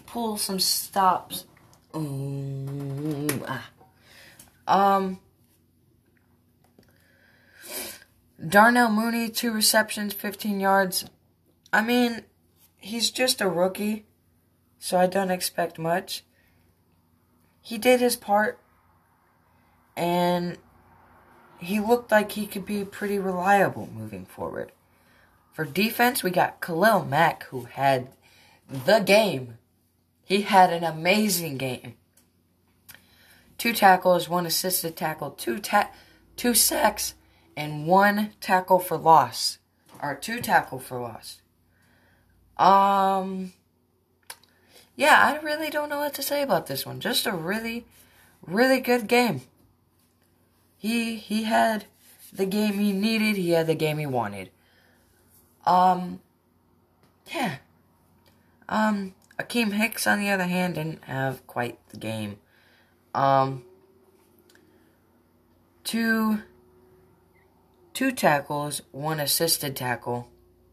pull 0.07 0.39
some 0.39 0.59
stops. 0.59 1.45
ah. 1.95 3.71
Um, 4.67 5.21
Darnell 8.43 8.89
Mooney, 8.89 9.29
two 9.29 9.53
receptions, 9.53 10.15
15 10.15 10.61
yards. 10.61 11.05
I 11.71 11.83
mean, 11.83 12.23
he's 12.79 13.11
just 13.11 13.43
a 13.43 13.51
rookie, 13.51 14.07
so 14.79 14.97
I 14.97 15.09
don't 15.09 15.31
expect 15.31 15.79
much. 15.79 16.25
He 17.61 17.77
did 17.77 18.01
his 18.01 18.17
part, 18.17 18.59
and 19.95 20.57
he 21.63 21.81
looked 21.81 22.11
like 22.11 22.33
he 22.33 22.47
could 22.47 22.67
be 22.67 22.85
pretty 22.85 23.19
reliable 23.19 23.89
moving 23.95 24.27
forward. 24.27 24.73
For 25.53 25.65
defense, 25.65 26.23
we 26.23 26.31
got 26.31 26.61
Khalil 26.61 27.05
Mack, 27.05 27.45
who 27.45 27.65
had 27.65 28.09
the 28.69 29.01
game. 29.01 29.59
He 30.25 30.43
had 30.43 30.73
an 30.73 30.83
amazing 30.83 31.59
game. 31.59 31.95
Two 33.59 33.73
tackles, 33.73 34.29
one 34.29 34.47
assisted 34.47 34.97
tackle, 34.97 35.31
two 35.31 35.59
ta- 35.59 35.91
two 36.37 36.55
sacks, 36.55 37.15
and 37.57 37.87
one 37.87 38.33
tackle 38.41 38.79
for 38.79 38.97
loss. 38.97 39.59
Or 40.03 40.17
two 40.17 40.41
tackle 40.41 40.81
for 40.81 40.99
loss. 40.99 41.43
Um 42.57 43.53
Yeah, 44.97 45.21
I 45.23 45.45
really 45.45 45.71
don't 45.71 45.89
know 45.89 46.01
what 46.01 46.15
to 46.15 46.23
say 46.23 46.43
about 46.43 46.67
this 46.67 46.85
one. 46.85 46.99
Just 46.99 47.27
a 47.27 47.33
really, 47.33 47.87
really 48.45 48.81
good 48.81 49.07
game. 49.07 49.43
He 50.83 51.15
he 51.15 51.45
had 51.45 51.85
the 52.33 52.45
game 52.45 52.73
he 52.73 52.93
needed, 52.93 53.37
he 53.37 53.51
had 53.51 53.69
the 53.69 53.77
game 53.77 53.99
he 53.99 54.07
wanted. 54.07 54.51
Um 55.65 56.19
yeah. 57.33 57.59
Um 58.69 59.15
Akiem 59.39 59.75
Hicks 59.75 60.09
on 60.09 60.19
the 60.19 60.29
other 60.29 60.49
hand 60.49 60.75
didn't 60.75 61.05
have 61.05 61.47
quite 61.47 61.79
the 61.91 61.99
game. 61.99 62.39
Um 63.15 63.63
two 65.85 66.41
two 67.95 68.11
tackles, 68.11 68.83
one 68.91 69.21
assisted 69.21 69.77
tackle. 69.77 70.27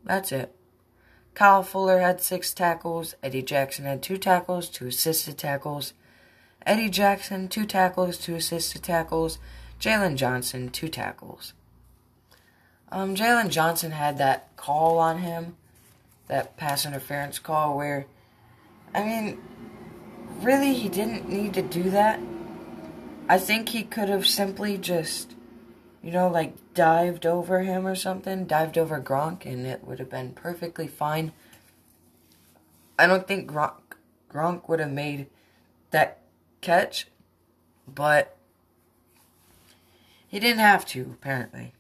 That's 0.04 0.32
it. 0.32 0.56
Kyle 1.36 1.62
Fuller 1.62 2.00
had 2.00 2.20
six 2.20 2.52
tackles. 2.52 3.14
Eddie 3.22 3.44
Jackson 3.44 3.86
had 3.86 4.02
two 4.02 4.18
tackles, 4.18 4.70
two 4.70 4.88
assisted 4.88 5.38
tackles. 5.38 5.94
Eddie 6.66 6.90
Jackson, 6.90 7.48
two 7.48 7.68
tackles, 7.68 8.18
two 8.18 8.34
assisted 8.34 8.82
tackles. 8.82 9.38
Jaylon 9.80 10.16
Johnson, 10.16 10.70
two 10.70 10.90
tackles. 10.90 11.54
Um, 12.92 13.16
Jaylon 13.16 13.50
Johnson 13.50 13.92
had 13.92 14.18
that 14.18 14.56
call 14.58 14.98
on 15.00 15.20
him, 15.20 15.56
that 16.28 16.58
pass 16.58 16.86
interference 16.86 17.40
call, 17.40 17.78
where, 17.78 18.06
I 18.94 19.04
mean, 19.04 19.40
really, 20.42 20.74
he 20.74 20.90
didn't 20.90 21.30
need 21.30 21.54
to 21.54 21.62
do 21.62 21.90
that. 21.92 22.20
I 23.30 23.38
think 23.38 23.70
he 23.70 23.84
could 23.84 24.10
have 24.10 24.28
simply 24.28 24.78
just, 24.78 25.36
you 26.02 26.12
know, 26.12 26.28
like 26.28 26.56
dived 26.74 27.26
over 27.26 27.62
him 27.62 27.86
or 27.86 27.96
something, 27.96 28.46
dived 28.46 28.78
over 28.78 29.00
Gronk, 29.00 29.46
and 29.46 29.66
it 29.66 29.86
would 29.86 30.00
have 30.00 30.10
been 30.10 30.34
perfectly 30.34 30.88
fine. 30.88 31.32
I 32.98 33.08
don't 33.08 33.28
think 33.28 33.50
Gronk, 33.50 33.76
Gronk 34.34 34.68
would 34.68 34.80
have 34.80 34.92
made 34.92 35.28
that 35.92 36.22
catch, 36.60 37.08
but 37.88 38.36
he 40.30 40.40
didn't 40.40 40.60
have 40.60 40.86
to, 40.86 41.16
apparently. 41.20 41.74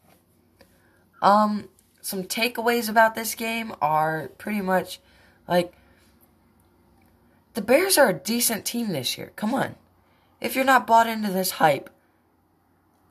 Um, 1.21 1.69
some 2.01 2.23
takeaways 2.23 2.89
about 2.89 3.13
this 3.13 3.35
game 3.35 3.73
are 3.81 4.31
pretty 4.39 4.61
much 4.61 4.99
like 5.47 5.71
the 7.53 7.61
Bears 7.61 7.97
are 7.97 8.09
a 8.09 8.13
decent 8.13 8.65
team 8.65 8.89
this 8.89 9.17
year. 9.17 9.31
Come 9.35 9.53
on. 9.53 9.75
If 10.41 10.55
you're 10.55 10.65
not 10.65 10.87
bought 10.87 11.07
into 11.07 11.31
this 11.31 11.51
hype, 11.51 11.91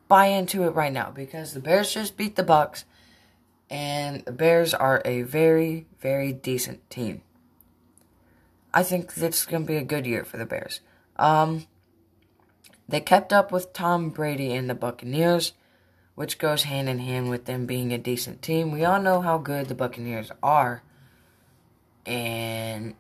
buy 0.09 0.27
into 0.27 0.64
it 0.64 0.70
right 0.70 0.92
now 0.92 1.11
because 1.11 1.53
the 1.53 1.61
Bears 1.61 1.94
just 1.94 2.16
beat 2.16 2.35
the 2.35 2.42
Bucks 2.42 2.85
and 3.70 4.24
the 4.24 4.33
Bears 4.33 4.74
are 4.74 5.03
a 5.05 5.22
very 5.22 5.87
very 6.01 6.33
decent 6.33 6.88
team. 6.90 7.22
I 8.74 8.83
think 8.83 9.14
this 9.14 9.40
is 9.40 9.46
going 9.46 9.64
to 9.64 9.66
be 9.66 9.77
a 9.77 9.85
good 9.85 10.07
year 10.07 10.24
for 10.24 10.37
the 10.37 10.46
Bears. 10.46 10.81
Um 11.16 11.66
they 12.88 13.01
kept 13.01 13.33
up 13.33 13.53
with 13.53 13.72
Tom 13.72 14.11
Brady 14.11 14.55
and 14.55 14.68
the 14.68 14.74
Buccaneers, 14.74 15.53
which 16.14 16.38
goes 16.38 16.64
hand 16.64 16.88
in 16.88 16.98
hand 16.98 17.29
with 17.29 17.44
them 17.44 17.66
being 17.66 17.92
a 17.92 17.98
decent 17.98 18.40
team. 18.42 18.72
We 18.72 18.85
all 18.85 19.01
know 19.01 19.20
how 19.20 19.38
good 19.38 19.68
the 19.68 19.74
Buccaneers 19.74 20.33
are. 20.42 20.83
And 22.07 22.94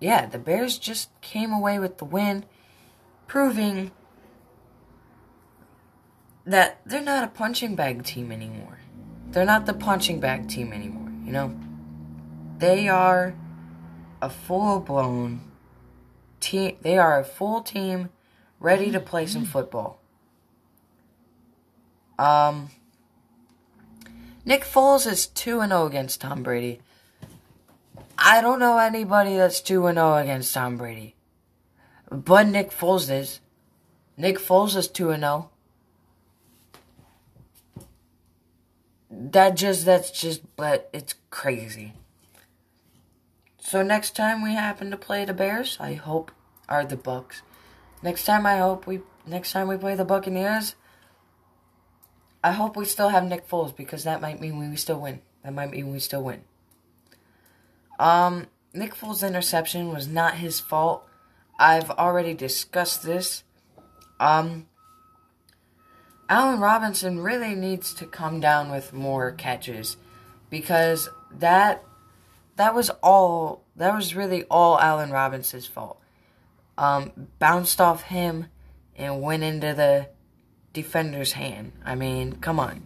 yeah, 0.00 0.26
the 0.26 0.38
Bears 0.38 0.78
just 0.78 1.08
came 1.20 1.52
away 1.52 1.78
with 1.78 1.98
the 1.98 2.04
win, 2.04 2.44
proving 3.26 3.92
that 6.44 6.80
they're 6.84 7.00
not 7.00 7.24
a 7.24 7.28
punching 7.28 7.76
bag 7.76 8.02
team 8.04 8.32
anymore. 8.32 8.80
They're 9.30 9.44
not 9.44 9.66
the 9.66 9.74
punching 9.74 10.20
bag 10.20 10.48
team 10.48 10.72
anymore, 10.72 11.12
you 11.24 11.30
know? 11.30 11.54
They 12.58 12.88
are 12.88 13.34
a 14.20 14.30
full 14.30 14.80
blown 14.80 15.52
team. 16.40 16.76
They 16.80 16.98
are 16.98 17.20
a 17.20 17.24
full 17.24 17.60
team 17.60 18.08
ready 18.60 18.90
to 18.90 19.00
play 19.00 19.26
some 19.26 19.44
football. 19.44 20.00
Um, 22.18 22.70
Nick 24.44 24.64
Foles 24.64 25.06
is 25.10 25.26
2 25.26 25.60
0 25.66 25.86
against 25.86 26.20
Tom 26.20 26.42
Brady. 26.42 26.80
I 28.16 28.40
don't 28.40 28.58
know 28.58 28.78
anybody 28.78 29.36
that's 29.36 29.60
2 29.60 29.82
0 29.82 30.16
against 30.16 30.52
Tom 30.52 30.76
Brady. 30.76 31.14
But 32.10 32.48
Nick 32.48 32.70
Foles 32.70 33.10
is. 33.10 33.40
Nick 34.16 34.38
Foles 34.38 34.76
is 34.76 34.88
2 34.88 35.14
0. 35.16 35.50
That 39.10 39.56
just, 39.56 39.84
that's 39.84 40.10
just, 40.10 40.42
but 40.56 40.88
it's 40.92 41.14
crazy. 41.30 41.94
So 43.58 43.82
next 43.82 44.16
time 44.16 44.42
we 44.42 44.54
happen 44.54 44.90
to 44.90 44.96
play 44.96 45.24
the 45.24 45.34
Bears, 45.34 45.76
I 45.78 45.94
hope, 45.94 46.30
are 46.68 46.84
the 46.84 46.96
Bucks. 46.96 47.42
Next 48.02 48.24
time, 48.24 48.46
I 48.46 48.58
hope 48.58 48.86
we 48.86 49.00
next 49.26 49.52
time 49.52 49.68
we 49.68 49.76
play 49.76 49.94
the 49.94 50.04
Buccaneers, 50.04 50.74
I 52.42 52.52
hope 52.52 52.76
we 52.76 52.84
still 52.84 53.08
have 53.08 53.24
Nick 53.24 53.48
Foles 53.48 53.76
because 53.76 54.04
that 54.04 54.20
might 54.20 54.40
mean 54.40 54.58
we 54.58 54.76
still 54.76 55.00
win. 55.00 55.20
That 55.42 55.54
might 55.54 55.70
mean 55.70 55.92
we 55.92 55.98
still 55.98 56.22
win. 56.22 56.42
Um, 57.98 58.46
Nick 58.72 58.94
Foles' 58.94 59.26
interception 59.26 59.92
was 59.92 60.06
not 60.06 60.36
his 60.36 60.60
fault. 60.60 61.04
I've 61.58 61.90
already 61.90 62.34
discussed 62.34 63.02
this. 63.02 63.42
Um, 64.20 64.68
Allen 66.28 66.60
Robinson 66.60 67.20
really 67.20 67.54
needs 67.54 67.92
to 67.94 68.06
come 68.06 68.38
down 68.38 68.70
with 68.70 68.92
more 68.92 69.32
catches 69.32 69.96
because 70.50 71.08
that 71.32 71.84
that 72.56 72.74
was 72.74 72.90
all 73.02 73.64
that 73.74 73.94
was 73.94 74.14
really 74.14 74.44
all 74.44 74.78
Allen 74.78 75.10
Robinson's 75.10 75.66
fault 75.66 76.00
um, 76.78 77.28
bounced 77.40 77.80
off 77.80 78.04
him 78.04 78.46
and 78.96 79.20
went 79.20 79.42
into 79.42 79.74
the 79.74 80.08
defender's 80.72 81.32
hand. 81.32 81.72
I 81.84 81.96
mean, 81.96 82.36
come 82.36 82.60
on. 82.60 82.82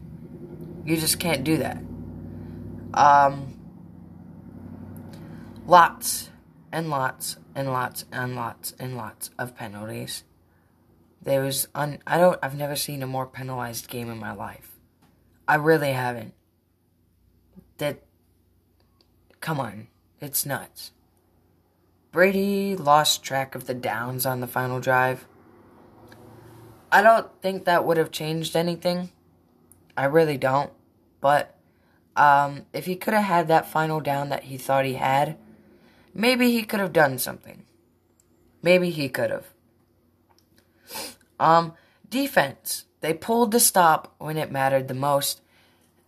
You 0.85 0.97
just 0.97 1.21
can't 1.21 1.45
do 1.45 1.59
that. 1.59 1.79
Um, 2.95 3.59
lots 5.67 6.31
and 6.73 6.91
lots 6.91 7.37
and 7.55 7.71
lots 7.71 8.07
and 8.11 8.35
lots 8.35 8.75
and 8.79 8.97
lots 8.97 9.31
of 9.39 9.55
penalties. 9.55 10.25
There 11.21 11.43
was 11.43 11.69
un- 11.75 12.01
I 12.07 12.19
don't 12.19 12.39
I've 12.43 12.57
never 12.57 12.75
seen 12.75 13.03
a 13.03 13.07
more 13.07 13.27
penalized 13.27 13.89
game 13.89 14.11
in 14.11 14.19
my 14.19 14.33
life. 14.33 14.79
I 15.47 15.57
really 15.57 15.93
haven't. 15.93 16.35
That 17.77 18.03
come 19.41 19.61
on. 19.61 19.89
It's 20.21 20.47
nuts. 20.47 20.93
Brady 22.13 22.77
lost 22.77 23.23
track 23.23 23.55
of 23.55 23.67
the 23.67 23.75
downs 23.75 24.27
on 24.27 24.41
the 24.41 24.47
final 24.47 24.81
drive. 24.81 25.27
I 26.93 27.01
don't 27.01 27.29
think 27.41 27.65
that 27.65 27.87
would 27.87 27.97
have 27.97 28.11
changed 28.11 28.55
anything. 28.55 29.11
I 29.97 30.05
really 30.05 30.37
don't. 30.37 30.71
But 31.23 31.57
um, 32.15 32.67
if 32.75 32.85
he 32.85 32.97
could 32.97 33.15
have 33.15 33.25
had 33.25 33.49
that 33.49 33.71
final 33.71 33.99
down 33.99 34.29
that 34.29 34.45
he 34.45 34.59
thought 34.59 34.85
he 34.85 34.95
had, 34.95 35.39
maybe 36.13 36.51
he 36.51 36.65
could 36.65 36.81
have 36.81 36.93
done 36.93 37.19
something. 37.19 37.65
Maybe 38.63 38.91
he 38.91 39.09
could 39.09 39.31
have. 39.31 39.47
Um, 41.41 41.73
defense. 42.11 42.85
They 43.01 43.15
pulled 43.15 43.53
the 43.53 43.59
stop 43.59 44.15
when 44.19 44.37
it 44.37 44.53
mattered 44.53 44.87
the 44.87 44.95
most, 44.95 45.41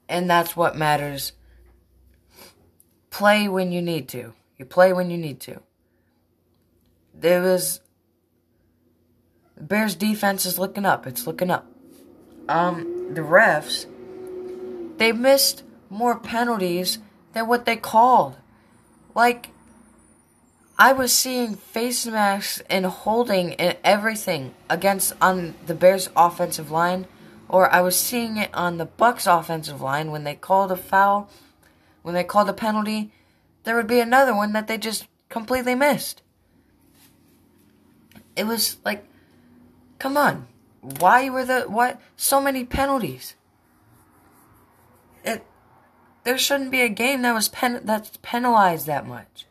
and 0.06 0.28
that's 0.28 0.54
what 0.54 0.76
matters. 0.76 1.32
Play 3.10 3.48
when 3.48 3.72
you 3.72 3.80
need 3.80 4.06
to. 4.10 4.34
You 4.58 4.66
play 4.66 4.92
when 4.92 5.10
you 5.10 5.16
need 5.16 5.40
to. 5.40 5.62
There 7.18 7.42
was 7.42 7.80
Bears 9.60 9.94
defense 9.94 10.44
is 10.44 10.58
looking 10.58 10.84
up. 10.84 11.06
It's 11.06 11.26
looking 11.26 11.50
up. 11.50 11.66
Um, 12.48 13.14
the 13.14 13.22
refs 13.22 13.86
they 14.98 15.12
missed 15.12 15.62
more 15.90 16.18
penalties 16.18 16.98
than 17.32 17.48
what 17.48 17.64
they 17.64 17.76
called. 17.76 18.36
Like 19.14 19.50
I 20.78 20.92
was 20.92 21.12
seeing 21.12 21.54
face 21.54 22.06
masks 22.06 22.62
and 22.68 22.86
holding 22.86 23.54
and 23.54 23.76
everything 23.84 24.54
against 24.68 25.14
on 25.20 25.54
the 25.66 25.74
Bears 25.74 26.08
offensive 26.16 26.70
line 26.70 27.06
or 27.48 27.72
I 27.72 27.80
was 27.80 27.96
seeing 27.96 28.36
it 28.36 28.50
on 28.54 28.78
the 28.78 28.86
Bucks 28.86 29.26
offensive 29.26 29.80
line 29.80 30.10
when 30.10 30.24
they 30.24 30.34
called 30.34 30.72
a 30.72 30.76
foul, 30.76 31.30
when 32.02 32.14
they 32.14 32.24
called 32.24 32.48
a 32.48 32.52
penalty, 32.52 33.12
there 33.64 33.76
would 33.76 33.86
be 33.86 34.00
another 34.00 34.34
one 34.34 34.52
that 34.54 34.66
they 34.66 34.78
just 34.78 35.06
completely 35.28 35.74
missed. 35.74 36.22
It 38.36 38.46
was 38.46 38.76
like 38.84 39.06
come 39.98 40.16
on. 40.16 40.46
Why 40.80 41.30
were 41.30 41.44
the 41.44 41.62
what 41.62 42.00
so 42.16 42.40
many 42.40 42.64
penalties? 42.64 43.34
It 45.24 45.44
there 46.24 46.38
shouldn't 46.38 46.70
be 46.70 46.82
a 46.82 46.88
game 46.88 47.22
that 47.22 47.34
was 47.34 47.48
pen 47.48 47.80
that's 47.84 48.18
penalized 48.22 48.86
that 48.86 49.06
much. 49.06 49.46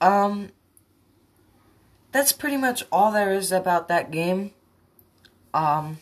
Um, 0.00 0.50
that's 2.12 2.32
pretty 2.32 2.56
much 2.56 2.84
all 2.92 3.10
there 3.10 3.32
is 3.32 3.50
about 3.50 3.88
that 3.88 4.10
game. 4.10 4.52
Um, 5.52 5.98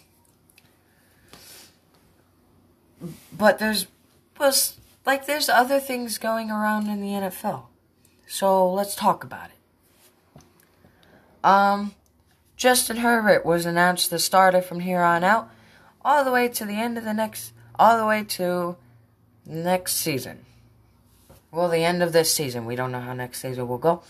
but 3.32 3.58
there's 3.58 3.86
was 4.38 4.78
like 5.06 5.26
there's 5.26 5.48
other 5.48 5.80
things 5.80 6.18
going 6.18 6.50
around 6.50 6.88
in 6.88 7.00
the 7.00 7.08
NFL. 7.08 7.64
So 8.26 8.70
let's 8.70 8.94
talk 8.94 9.24
about 9.24 9.50
it. 9.50 9.61
Um, 11.44 11.94
Justin 12.56 12.98
Herbert 12.98 13.44
was 13.44 13.66
announced 13.66 14.10
the 14.10 14.18
starter 14.18 14.62
from 14.62 14.80
here 14.80 15.02
on 15.02 15.24
out, 15.24 15.50
all 16.04 16.24
the 16.24 16.32
way 16.32 16.48
to 16.48 16.64
the 16.64 16.74
end 16.74 16.96
of 16.98 17.04
the 17.04 17.14
next, 17.14 17.52
all 17.78 17.98
the 17.98 18.06
way 18.06 18.24
to 18.24 18.76
next 19.46 19.94
season 19.94 20.44
well, 21.52 21.68
the 21.68 21.84
end 21.84 22.02
of 22.02 22.12
this 22.12 22.34
season. 22.34 22.64
We 22.64 22.76
don't 22.76 22.90
know 22.90 23.00
how 23.00 23.12
next 23.12 23.42
season 23.42 23.68
will 23.68 23.78
go. 23.78 24.02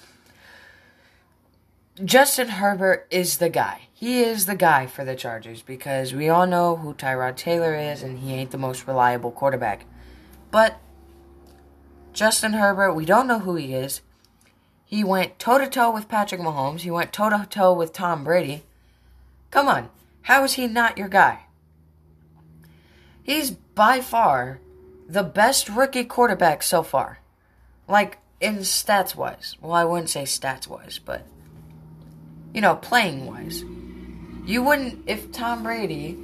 Justin 2.03 2.49
Herbert 2.49 3.07
is 3.11 3.39
the 3.39 3.51
guy. 3.51 3.89
He 3.93 4.23
is 4.23 4.47
the 4.47 4.55
guy 4.55 4.87
for 4.87 5.05
the 5.05 5.17
Chargers 5.17 5.61
because 5.61 6.15
we 6.15 6.29
all 6.29 6.47
know 6.47 6.77
who 6.77 6.95
Tyrod 6.95 7.37
Taylor 7.37 7.75
is 7.75 8.03
and 8.03 8.21
he 8.21 8.33
ain't 8.33 8.53
the 8.53 8.59
most 8.59 8.87
reliable 8.87 9.31
quarterback. 9.31 9.85
But 10.51 10.81
Justin 12.13 12.55
Herbert, 12.55 12.95
we 12.95 13.05
don't 13.05 13.27
know 13.27 13.41
who 13.41 13.57
he 13.57 13.75
is. 13.75 14.01
He 14.93 15.05
went 15.05 15.39
toe 15.39 15.57
to 15.57 15.71
toe 15.71 15.91
with 15.91 16.07
Patrick 16.07 16.43
Mahomes. 16.43 16.81
He 16.81 16.91
went 16.91 17.15
toe 17.15 17.31
to 17.31 17.47
toe 17.49 17.73
with 17.73 17.95
Tom 17.95 18.25
Brady. 18.25 18.63
Come 19.51 19.67
on. 19.67 19.89
How 20.21 20.45
is 20.45 20.53
he 20.53 20.67
not 20.67 20.99
your 20.99 21.09
guy? 21.09 21.47
He's 23.23 23.53
by 23.53 24.03
far 24.03 24.61
the 25.09 25.23
best 25.23 25.71
rookie 25.71 26.05
quarterback 26.05 26.63
so 26.63 26.83
far. 26.83 27.21
Like, 27.89 28.19
in 28.39 28.59
stats 28.59 29.17
wise. 29.17 29.57
Well, 29.63 29.73
I 29.73 29.87
wouldn't 29.87 30.11
say 30.11 30.25
stats 30.25 30.69
wise, 30.69 31.01
but, 31.03 31.27
you 32.53 32.61
know, 32.61 32.75
playing 32.75 33.25
wise. 33.25 33.65
You 34.45 34.63
wouldn't, 34.63 35.05
if 35.09 35.33
Tom 35.33 35.63
Brady, 35.63 36.19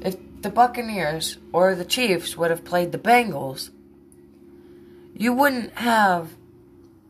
if 0.00 0.16
the 0.40 0.48
Buccaneers 0.48 1.36
or 1.52 1.74
the 1.74 1.84
Chiefs 1.84 2.38
would 2.38 2.50
have 2.50 2.64
played 2.64 2.92
the 2.92 2.98
Bengals, 2.98 3.68
you 5.14 5.34
wouldn't 5.34 5.74
have 5.74 6.30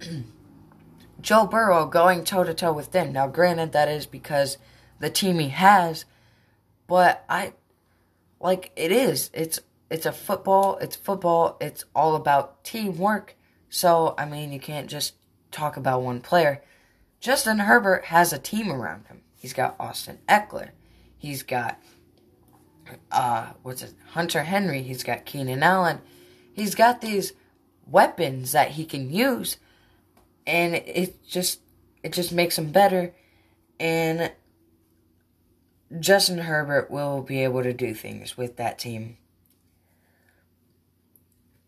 Joe 1.21 1.47
Burrow 1.47 1.87
going 1.87 2.25
toe 2.25 2.45
to 2.45 2.55
toe 2.55 2.73
with 2.73 2.93
them. 2.93 3.13
Now, 3.13 3.27
granted, 3.27 3.73
that 3.73 3.89
is 3.89 4.07
because 4.07 4.59
the 5.01 5.11
team 5.11 5.39
he 5.39 5.49
has, 5.49 6.05
but 6.87 7.25
I, 7.29 7.55
like, 8.41 8.73
it 8.77 8.93
is. 8.93 9.31
It's 9.33 9.61
it's 9.91 10.07
a 10.07 10.13
football. 10.13 10.79
It's 10.79 10.97
football. 10.97 11.57
It's 11.61 11.85
all 11.95 12.17
about 12.17 12.65
teamwork. 12.65 13.37
So, 13.69 14.15
I 14.19 14.25
mean, 14.27 14.53
you 14.53 14.61
can't 14.61 14.89
just 14.89 15.15
talk 15.51 15.77
about 15.77 16.03
one 16.03 16.21
player. 16.21 16.63
Justin 17.21 17.61
Herbert 17.61 18.07
has 18.07 18.33
a 18.33 18.39
team 18.39 18.71
around 18.71 19.07
him. 19.07 19.23
He's 19.37 19.53
got 19.53 19.77
Austin 19.79 20.19
Ekeler. 20.29 20.71
He's 21.17 21.43
got 21.43 21.81
uh 23.11 23.53
what's 23.63 23.83
it? 23.83 23.95
Hunter 24.11 24.45
Henry. 24.45 24.83
He's 24.83 25.03
got 25.03 25.25
Keenan 25.25 25.63
Allen. 25.63 26.01
He's 26.53 26.75
got 26.75 27.01
these 27.01 27.33
weapons 27.87 28.53
that 28.53 28.73
he 28.73 28.85
can 28.85 29.11
use 29.11 29.57
and 30.47 30.75
it 30.75 31.27
just 31.27 31.61
it 32.03 32.13
just 32.13 32.33
makes 32.33 32.59
him 32.59 32.71
better 32.71 33.15
and 33.81 34.33
Justin 36.01 36.39
Herbert 36.39 36.91
will 36.91 37.23
be 37.23 37.45
able 37.45 37.63
to 37.63 37.73
do 37.73 37.95
things 37.95 38.37
with 38.37 38.57
that 38.57 38.79
team. 38.79 39.19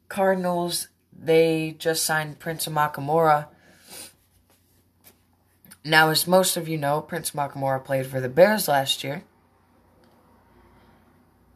Cardinals 0.08 0.88
they 1.20 1.74
just 1.78 2.04
signed 2.04 2.38
Prince 2.38 2.66
Amukamara. 2.66 3.48
Now, 5.84 6.10
as 6.10 6.26
most 6.26 6.56
of 6.56 6.68
you 6.68 6.78
know, 6.78 7.00
Prince 7.00 7.32
Amukamara 7.32 7.84
played 7.84 8.06
for 8.06 8.20
the 8.20 8.28
Bears 8.28 8.68
last 8.68 9.02
year, 9.02 9.24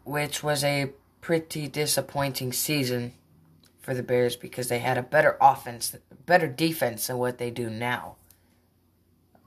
which 0.05 0.43
was 0.43 0.65
a 0.65 0.91
pretty 1.21 1.69
disappointing 1.69 2.53
season 2.53 3.13
for 3.83 3.95
the 3.95 4.03
Bears 4.03 4.37
because 4.37 4.69
they 4.69 4.79
had 4.79 4.97
a 4.97 5.03
better 5.03 5.37
offense, 5.41 5.97
better 6.25 6.49
defense 6.49 7.09
than 7.09 7.19
what 7.19 7.39
they 7.39 7.51
do 7.51 7.69
now. 7.69 8.17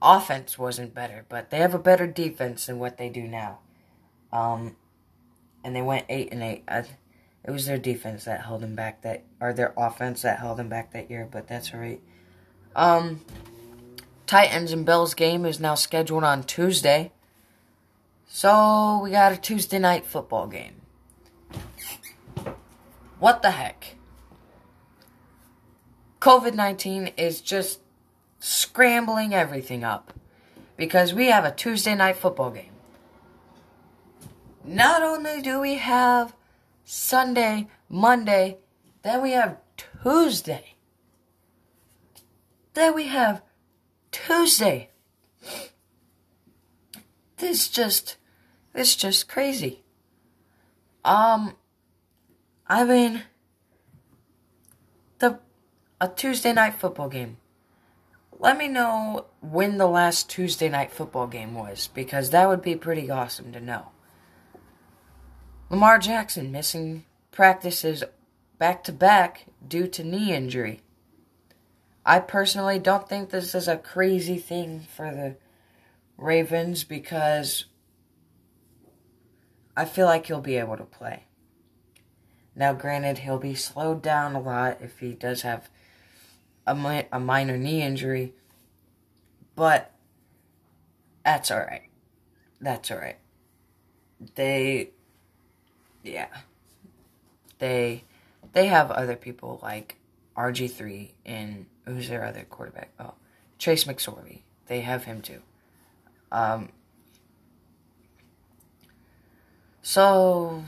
Offense 0.01 0.59
wasn't 0.59 0.93
better, 0.93 1.25
but 1.29 1.49
they 1.49 1.57
have 1.57 1.73
a 1.73 1.79
better 1.79 2.05
defense 2.05 2.67
than 2.67 2.77
what 2.77 2.97
they 2.97 3.09
do 3.09 3.23
now. 3.23 3.59
Um, 4.31 4.75
and 5.63 5.75
they 5.75 5.81
went 5.81 6.05
eight 6.09 6.31
and 6.31 6.43
eight. 6.43 6.63
I, 6.67 6.83
it 7.43 7.51
was 7.51 7.65
their 7.65 7.77
defense 7.77 8.25
that 8.25 8.45
held 8.45 8.61
them 8.61 8.75
back 8.75 9.01
that 9.01 9.23
or 9.39 9.53
their 9.53 9.73
offense 9.77 10.21
that 10.23 10.39
held 10.39 10.57
them 10.57 10.69
back 10.69 10.91
that 10.91 11.09
year, 11.09 11.27
but 11.31 11.47
that's 11.47 11.73
alright. 11.73 12.01
Um 12.75 13.21
Titans 14.27 14.71
and 14.71 14.85
Bills 14.85 15.13
game 15.13 15.45
is 15.45 15.59
now 15.59 15.75
scheduled 15.75 16.23
on 16.23 16.43
Tuesday. 16.43 17.11
So 18.27 19.01
we 19.03 19.11
got 19.11 19.31
a 19.31 19.37
Tuesday 19.37 19.77
night 19.77 20.05
football 20.05 20.47
game. 20.47 20.81
What 23.19 23.43
the 23.43 23.51
heck? 23.51 23.94
COVID 26.25 26.55
19 26.55 27.11
is 27.17 27.39
just 27.39 27.81
scrambling 28.39 29.31
everything 29.35 29.83
up 29.83 30.11
because 30.75 31.13
we 31.13 31.27
have 31.27 31.45
a 31.45 31.51
Tuesday 31.51 31.93
night 31.93 32.15
football 32.15 32.49
game. 32.49 32.71
Not 34.63 35.03
only 35.03 35.43
do 35.43 35.59
we 35.59 35.75
have 35.75 36.35
Sunday, 36.83 37.67
Monday, 37.87 38.57
then 39.03 39.21
we 39.21 39.33
have 39.33 39.59
Tuesday. 40.01 40.73
Then 42.73 42.95
we 42.95 43.05
have 43.05 43.43
Tuesday. 44.11 44.89
This 47.37 47.67
just 47.67 48.17
this 48.73 48.95
just 48.95 49.27
crazy. 49.27 49.83
Um 51.03 51.55
I 52.67 52.83
mean 52.83 53.21
a 55.99 56.09
Tuesday 56.09 56.51
night 56.51 56.73
football 56.75 57.09
game. 57.09 57.37
Let 58.37 58.57
me 58.57 58.67
know 58.67 59.27
when 59.41 59.77
the 59.77 59.87
last 59.87 60.29
Tuesday 60.29 60.67
night 60.67 60.91
football 60.91 61.27
game 61.27 61.55
was 61.55 61.87
because 61.93 62.31
that 62.31 62.49
would 62.49 62.61
be 62.61 62.75
pretty 62.75 63.09
awesome 63.09 63.53
to 63.53 63.61
know. 63.61 63.87
Lamar 65.69 65.97
Jackson 65.99 66.51
missing 66.51 67.05
practices 67.31 68.03
back 68.59 68.83
to 68.83 68.91
back 68.91 69.45
due 69.65 69.87
to 69.87 70.03
knee 70.03 70.33
injury. 70.33 70.81
I 72.05 72.19
personally 72.19 72.77
don't 72.77 73.09
think 73.09 73.29
this 73.29 73.55
is 73.55 73.67
a 73.67 73.77
crazy 73.77 74.37
thing 74.37 74.85
for 74.95 75.11
the 75.11 75.37
Ravens 76.17 76.83
because 76.83 77.65
I 79.75 79.85
feel 79.85 80.05
like 80.05 80.27
he'll 80.27 80.39
be 80.41 80.57
able 80.57 80.77
to 80.77 80.83
play. 80.83 81.23
Now, 82.55 82.73
granted, 82.73 83.19
he'll 83.19 83.39
be 83.39 83.55
slowed 83.55 84.01
down 84.01 84.35
a 84.35 84.39
lot 84.39 84.77
if 84.81 84.99
he 84.99 85.13
does 85.13 85.41
have 85.41 85.69
a, 86.67 86.75
mi- 86.75 87.07
a 87.11 87.19
minor 87.19 87.57
knee 87.57 87.81
injury, 87.81 88.33
but 89.55 89.91
that's 91.23 91.51
alright. 91.51 91.89
that's 92.61 92.91
alright. 92.91 93.17
They, 94.35 94.91
yeah, 96.03 96.27
they, 97.59 98.03
they 98.53 98.67
have 98.67 98.91
other 98.91 99.15
people 99.15 99.59
like 99.61 99.97
RG 100.37 100.71
three 100.71 101.13
and 101.25 101.65
who's 101.85 102.09
their 102.09 102.25
other 102.25 102.45
quarterback? 102.49 102.91
Oh, 102.99 103.13
Chase 103.57 103.85
McSorley. 103.85 104.41
They 104.67 104.81
have 104.81 105.05
him 105.05 105.21
too. 105.21 105.41
Um. 106.31 106.69
So, 109.81 110.63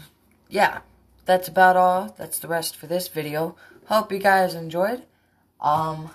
yeah, 0.48 0.82
that's 1.26 1.48
about 1.48 1.76
all. 1.76 2.16
That's 2.18 2.38
the 2.38 2.48
rest 2.48 2.76
for 2.76 2.86
this 2.86 3.08
video. 3.08 3.56
Hope 3.88 4.12
you 4.12 4.20
guys 4.20 4.54
enjoyed. 4.54 5.04
Um, 5.62 6.12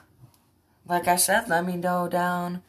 like 0.89 1.09
I 1.09 1.17
said, 1.17 1.49
let 1.49 1.65
me 1.65 1.77
know 1.77 2.09
down 2.09 2.63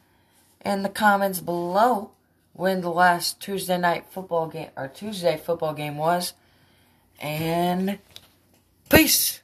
in 0.64 0.82
the 0.82 0.88
comments 0.88 1.40
below 1.40 2.10
when 2.52 2.80
the 2.80 2.90
last 2.90 3.40
Tuesday 3.40 3.78
night 3.78 4.06
football 4.10 4.46
game 4.46 4.70
or 4.76 4.88
Tuesday 4.88 5.36
football 5.36 5.74
game 5.74 5.96
was. 5.96 6.34
And 7.20 7.98
peace. 8.90 9.40